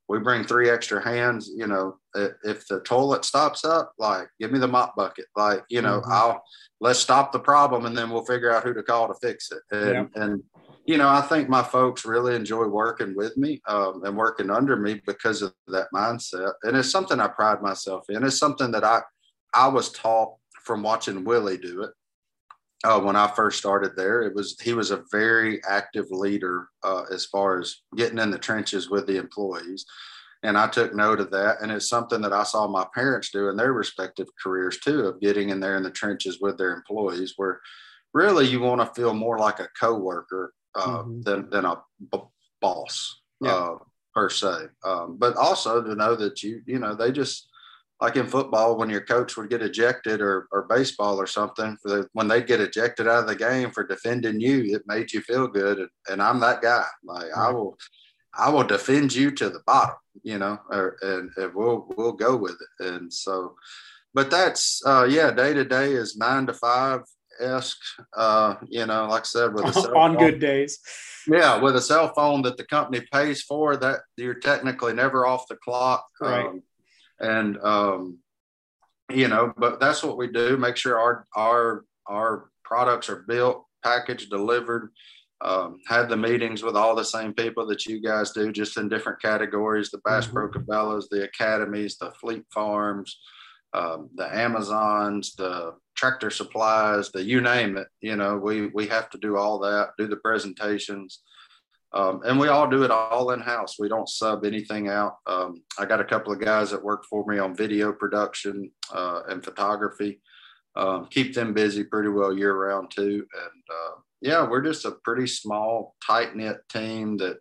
[0.09, 4.57] we bring three extra hands, you know, if, the toilet stops up, like give me
[4.57, 5.25] the mop bucket.
[5.37, 6.11] Like you know, mm-hmm.
[6.11, 6.43] I'll
[6.81, 9.61] let's stop the problem and then we'll figure out who to call to fix it.
[9.71, 10.23] And yeah.
[10.23, 10.43] and
[10.85, 14.75] you know, I think my folks really enjoy working with me um, and working under
[14.75, 16.53] me because of that mindset.
[16.63, 18.25] And it's something I pride myself in.
[18.25, 19.01] It's something that I
[19.53, 20.33] I was taught
[20.63, 21.91] from watching Willie do it.
[22.83, 27.03] Uh, when I first started there, it was he was a very active leader uh,
[27.11, 29.85] as far as getting in the trenches with the employees,
[30.43, 31.57] and I took note of that.
[31.61, 35.19] And it's something that I saw my parents do in their respective careers too, of
[35.19, 37.59] getting in there in the trenches with their employees, where
[38.13, 41.21] really you want to feel more like a coworker uh, mm-hmm.
[41.21, 42.19] than than a b-
[42.61, 43.51] boss yeah.
[43.51, 43.77] Uh,
[44.13, 44.67] per se.
[44.85, 47.48] Um, but also to know that you you know they just
[48.01, 51.89] like in football when your coach would get ejected or, or baseball or something for
[51.89, 55.21] the, when they get ejected out of the game for defending you it made you
[55.21, 55.79] feel good.
[55.79, 56.85] And, and i'm that guy.
[57.03, 57.47] Like right.
[57.49, 57.77] i will
[58.33, 62.35] i will defend you to the bottom you know or, and, and we'll we'll go
[62.35, 62.85] with it.
[62.85, 63.55] And so
[64.13, 67.01] but that's uh yeah day to day is nine to five
[67.41, 67.77] esque
[68.17, 70.17] uh you know like i said with a on phone.
[70.17, 70.79] good days.
[71.27, 75.47] Yeah with a cell phone that the company pays for that you're technically never off
[75.47, 76.45] the clock right.
[76.47, 76.63] um,
[77.19, 78.19] and um,
[79.11, 80.57] you know, but that's what we do.
[80.57, 84.91] Make sure our our our products are built, packaged, delivered.
[85.41, 88.89] Um, had the meetings with all the same people that you guys do, just in
[88.89, 90.35] different categories: the Bass mm-hmm.
[90.35, 93.17] Pro Cabela's, the academies, the Fleet Farms,
[93.73, 97.87] um, the Amazons, the Tractor Supplies, the you name it.
[98.01, 101.21] You know, we we have to do all that, do the presentations.
[101.91, 103.77] Um, and we all do it all in house.
[103.79, 105.17] We don't sub anything out.
[105.25, 109.21] Um, I got a couple of guys that work for me on video production uh,
[109.27, 110.21] and photography.
[110.75, 113.25] Um, keep them busy pretty well year round too.
[113.33, 117.37] And uh, yeah, we're just a pretty small, tight knit team that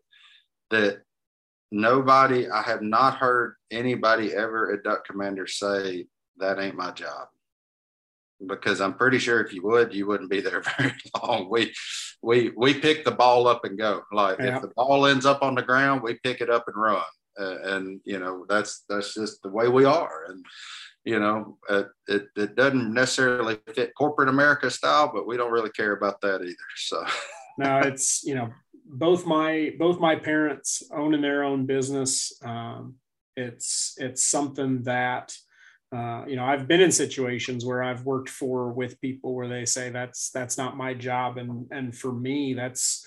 [0.71, 1.03] that
[1.71, 2.49] nobody.
[2.49, 6.07] I have not heard anybody ever at Duck Commander say
[6.39, 7.29] that ain't my job
[8.47, 11.49] because I'm pretty sure if you would, you wouldn't be there very long.
[11.51, 11.75] We
[12.23, 14.03] we we pick the ball up and go.
[14.13, 14.57] Like yeah.
[14.57, 17.03] if the ball ends up on the ground, we pick it up and run.
[17.39, 20.25] Uh, and you know that's that's just the way we are.
[20.29, 20.45] And
[21.05, 25.71] you know it, it, it doesn't necessarily fit corporate America style, but we don't really
[25.71, 26.57] care about that either.
[26.77, 27.05] So
[27.59, 28.51] now it's you know
[28.85, 32.33] both my both my parents owning their own business.
[32.43, 32.97] Um,
[33.37, 35.37] it's it's something that
[35.95, 39.65] uh, you know i've been in situations where i've worked for with people where they
[39.65, 43.07] say that's that's not my job and and for me that's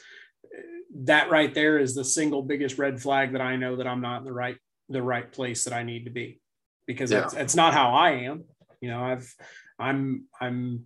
[0.93, 4.19] that right there is the single biggest red flag that i know that i'm not
[4.19, 4.57] in the right
[4.89, 6.41] the right place that i need to be
[6.87, 7.23] because yeah.
[7.23, 8.43] it's, it's not how i am
[8.81, 9.33] you know i've
[9.79, 10.83] i'm i'm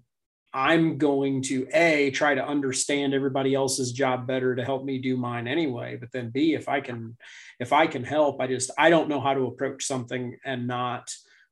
[0.54, 5.18] i'm going to a try to understand everybody else's job better to help me do
[5.18, 7.18] mine anyway but then b if i can
[7.60, 11.10] if i can help i just i don't know how to approach something and not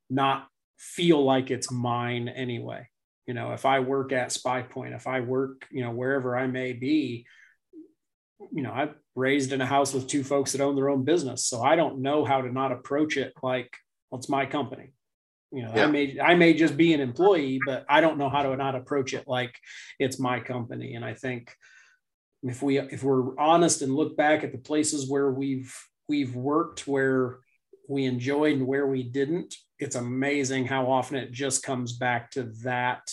[0.09, 0.47] not
[0.77, 2.87] feel like it's mine anyway.
[3.27, 6.47] You know, if I work at Spy Point, if I work, you know, wherever I
[6.47, 7.25] may be,
[8.51, 11.45] you know, I'm raised in a house with two folks that own their own business.
[11.45, 13.71] So I don't know how to not approach it like,
[14.09, 14.93] well, it's my company.
[15.51, 15.83] You know, yeah.
[15.83, 18.75] I may I may just be an employee, but I don't know how to not
[18.75, 19.55] approach it like
[19.99, 20.95] it's my company.
[20.95, 21.53] And I think
[22.41, 25.73] if we if we're honest and look back at the places where we've
[26.09, 27.37] we've worked where
[27.87, 32.43] we enjoyed and where we didn't, it's amazing how often it just comes back to
[32.63, 33.11] that.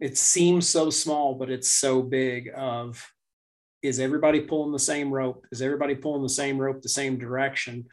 [0.00, 3.06] It seems so small, but it's so big of
[3.82, 5.46] is everybody pulling the same rope?
[5.52, 7.84] Is everybody pulling the same rope the same direction?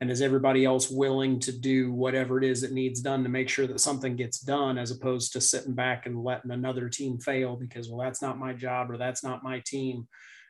[0.00, 3.48] And is everybody else willing to do whatever it is that needs done to make
[3.48, 7.56] sure that something gets done as opposed to sitting back and letting another team fail
[7.56, 10.06] because, well, that's not my job or that's not my team.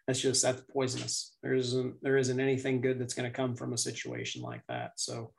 [0.06, 1.36] That's just, that's poisonous.
[1.42, 4.92] There isn't, there isn't anything good that's going to come from a situation like that.
[4.96, 5.32] So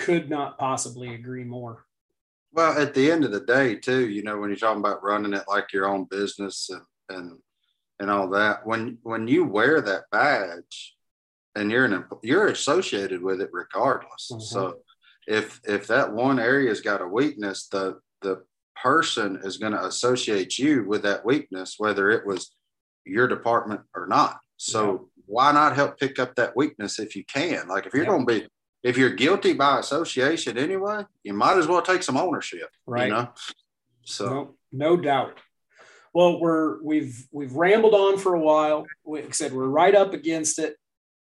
[0.00, 1.84] could not possibly agree more.
[2.52, 5.34] Well, at the end of the day, too, you know, when you're talking about running
[5.34, 7.38] it like your own business and and,
[7.98, 10.96] and all that, when when you wear that badge
[11.54, 14.30] and you're an you're associated with it regardless.
[14.32, 14.40] Mm-hmm.
[14.40, 14.78] So
[15.26, 18.42] if if that one area's got a weakness, the the
[18.82, 22.54] person is going to associate you with that weakness, whether it was
[23.04, 24.38] your department or not.
[24.56, 25.22] So yeah.
[25.26, 27.68] why not help pick up that weakness if you can?
[27.68, 28.10] Like if you're yeah.
[28.10, 28.48] going to be,
[28.82, 32.68] if you're guilty by association anyway, you might as well take some ownership.
[32.86, 33.08] Right.
[33.08, 33.28] You know?
[34.04, 35.38] So no, no doubt.
[36.12, 38.86] Well, we're we've we've rambled on for a while.
[39.04, 40.76] We like said we're right up against it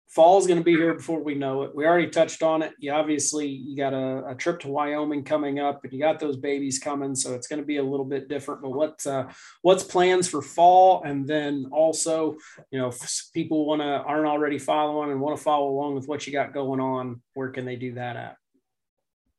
[0.08, 1.74] fall's going to be here before we know it.
[1.74, 2.72] We already touched on it.
[2.78, 6.36] You obviously you got a, a, trip to Wyoming coming up, and you got those
[6.36, 8.62] babies coming, so it's going to be a little bit different.
[8.62, 9.30] But what's uh,
[9.62, 12.36] what's plans for fall, and then also,
[12.70, 16.06] you know, if people want to aren't already following and want to follow along with
[16.06, 18.36] what you got going on, where can they do that at?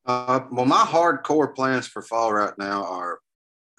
[0.06, 3.20] Uh, well, my hardcore plans for fall right now are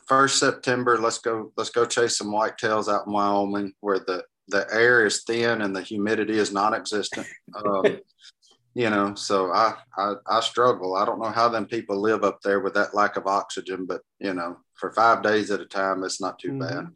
[0.07, 0.99] first September.
[0.99, 1.53] Let's go.
[1.57, 5.75] Let's go chase some whitetails out in Wyoming, where the the air is thin and
[5.75, 7.27] the humidity is non-existent.
[7.55, 8.01] Um,
[8.75, 10.97] you know, so I, I, I struggle.
[10.97, 14.03] I don't know how them people live up there with that lack of oxygen, but
[14.19, 16.61] you know, for five days at a time, it's not too mm-hmm.
[16.61, 16.87] bad.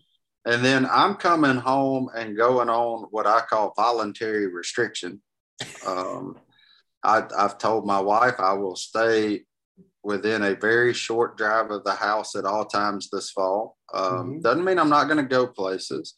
[0.45, 5.23] And then I'm coming home and going on what I call voluntary restriction.
[5.87, 6.37] Um,
[7.05, 9.43] I, I've told my wife I will stay
[10.03, 13.77] within a very short drive of the house at all times this fall.
[13.95, 14.41] Um, mm-hmm.
[14.41, 16.15] Doesn't mean I'm not going to go places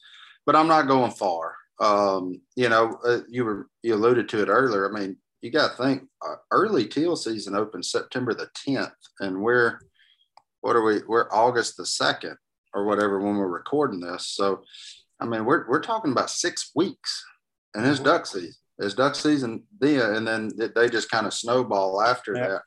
[0.46, 1.54] but I'm not going far.
[1.80, 4.88] Um, you know, uh, you were you alluded to it earlier.
[4.88, 9.40] I mean, you got to think uh, early teal season opens September the 10th, and
[9.40, 9.80] we're
[10.60, 11.00] what are we?
[11.06, 12.36] We're August the second
[12.72, 14.28] or whatever when we're recording this.
[14.28, 14.62] So,
[15.20, 17.24] I mean, we're we're talking about six weeks,
[17.74, 18.54] and it's duck season.
[18.78, 22.62] It's duck season then, and then they just kind of snowball after that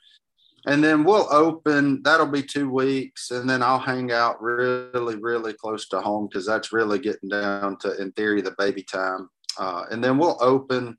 [0.67, 5.53] and then we'll open that'll be two weeks and then i'll hang out really really
[5.53, 9.29] close to home because that's really getting down to in theory the baby time.
[9.59, 10.95] Uh, and then we'll open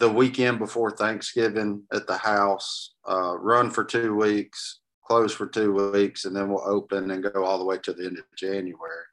[0.00, 5.92] the weekend before thanksgiving at the house uh, run for two weeks close for two
[5.92, 9.04] weeks and then we'll open and go all the way to the end of january.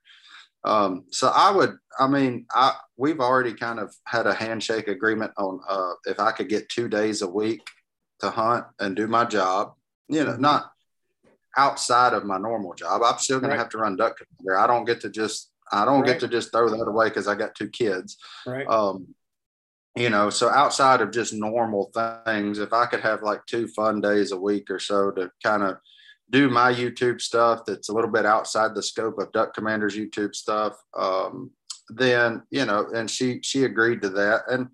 [0.65, 5.33] Um, so i would i mean i we've already kind of had a handshake agreement
[5.37, 7.61] on uh, if i could get two days a week
[8.19, 9.73] to hunt and do my job.
[10.09, 10.41] You know, mm-hmm.
[10.41, 10.71] not
[11.57, 13.01] outside of my normal job.
[13.03, 13.57] I'm still going right.
[13.57, 14.59] to have to run duck commander.
[14.59, 16.07] I don't get to just I don't right.
[16.07, 18.17] get to just throw that away because I got two kids.
[18.45, 18.67] Right.
[18.67, 19.15] Um,
[19.95, 21.91] you know, so outside of just normal
[22.25, 25.63] things, if I could have like two fun days a week or so to kind
[25.63, 25.77] of
[26.31, 30.33] do my YouTube stuff that's a little bit outside the scope of Duck Commander's YouTube
[30.33, 31.51] stuff, um,
[31.89, 34.69] then you know, and she she agreed to that, and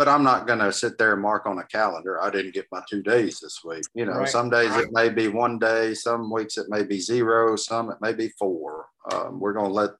[0.00, 2.22] but I'm not going to sit there and mark on a calendar.
[2.22, 3.82] I didn't get my two days this week.
[3.92, 4.28] You know, right.
[4.30, 7.98] some days it may be one day, some weeks it may be zero, some it
[8.00, 8.86] may be four.
[9.12, 9.90] Um, we're going to let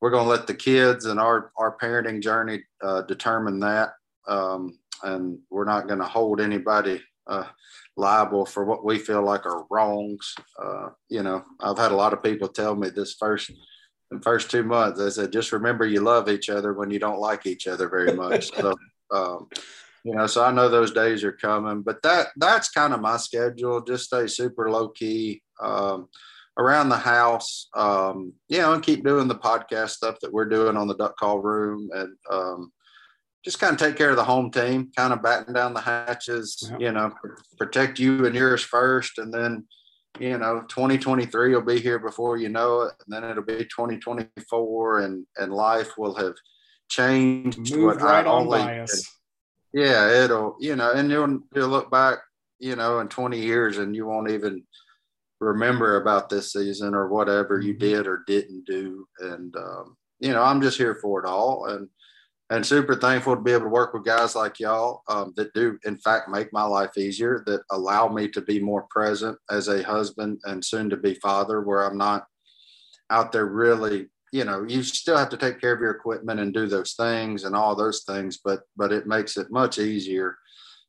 [0.00, 3.90] we're going to let the kids and our our parenting journey uh, determine that,
[4.26, 7.44] um, and we're not going to hold anybody uh,
[7.98, 10.34] liable for what we feel like are wrongs.
[10.58, 13.50] Uh, you know, I've had a lot of people tell me this first
[14.10, 14.98] the first two months.
[14.98, 18.14] I said, just remember you love each other when you don't like each other very
[18.14, 18.50] much.
[18.62, 18.74] So
[19.10, 19.48] um,
[20.04, 23.16] you know, so I know those days are coming, but that that's kind of my
[23.16, 23.80] schedule.
[23.80, 26.08] Just stay super low key um,
[26.56, 30.76] around the house, um, you know, and keep doing the podcast stuff that we're doing
[30.76, 32.72] on the duck call room, and um,
[33.44, 36.70] just kind of take care of the home team, kind of batten down the hatches,
[36.70, 36.78] yeah.
[36.78, 37.12] you know,
[37.58, 39.66] protect you and yours first, and then
[40.20, 45.00] you know 2023 will be here before you know it and then it'll be 2024
[45.00, 46.34] and and life will have
[46.88, 49.18] changed Moved right I on by us.
[49.72, 52.18] Yeah, it'll you know, and you'll you'll look back,
[52.58, 54.64] you know, in 20 years and you won't even
[55.40, 57.80] remember about this season or whatever you mm-hmm.
[57.80, 59.06] did or didn't do.
[59.20, 61.88] And um, you know, I'm just here for it all and
[62.50, 65.78] and super thankful to be able to work with guys like y'all um, that do
[65.84, 69.82] in fact make my life easier that allow me to be more present as a
[69.82, 72.24] husband and soon to be father where i'm not
[73.10, 76.52] out there really you know you still have to take care of your equipment and
[76.52, 80.36] do those things and all those things but but it makes it much easier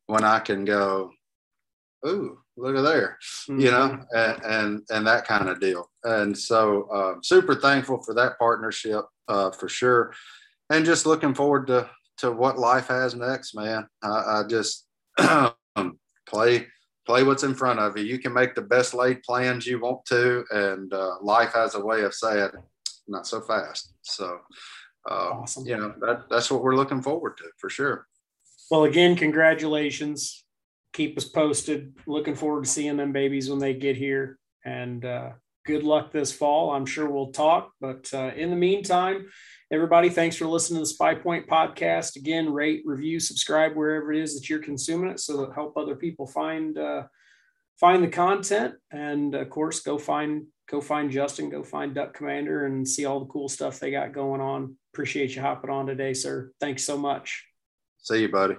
[0.07, 1.11] when i can go
[2.07, 3.17] ooh look at there
[3.49, 3.59] mm-hmm.
[3.59, 5.89] you know and, and, and that kind of deal.
[6.03, 10.13] And so uh, super thankful for that partnership uh, for sure.
[10.69, 13.88] And just looking forward to to what life has next man.
[14.01, 14.85] I, I just
[16.27, 16.67] play
[17.05, 18.03] play what's in front of you.
[18.03, 21.79] You can make the best laid plans you want to and uh, life has a
[21.79, 22.49] way of saying
[23.08, 23.93] not so fast.
[24.01, 24.39] So,
[25.10, 25.66] uh, awesome.
[25.66, 28.08] you know, that, that's what we're looking forward to for sure.
[28.70, 30.43] Well, again, congratulations.
[30.93, 31.95] Keep us posted.
[32.05, 34.39] Looking forward to seeing them babies when they get here.
[34.66, 35.32] And uh,
[35.66, 36.72] good luck this fall.
[36.72, 37.72] I'm sure we'll talk.
[37.80, 39.28] But uh, in the meantime,
[39.72, 42.16] everybody, thanks for listening to the Spy Point podcast.
[42.16, 45.95] Again, rate, review, subscribe wherever it is that you're consuming it, so that help other
[45.95, 47.03] people find uh,
[47.80, 48.76] find the content.
[48.91, 53.22] And of course, go find go find Justin, go find Duck Commander, and see all
[53.22, 54.76] the cool stuff they got going on.
[54.93, 56.51] Appreciate you hopping on today, sir.
[56.59, 57.45] Thanks so much.
[57.99, 58.55] See you, buddy.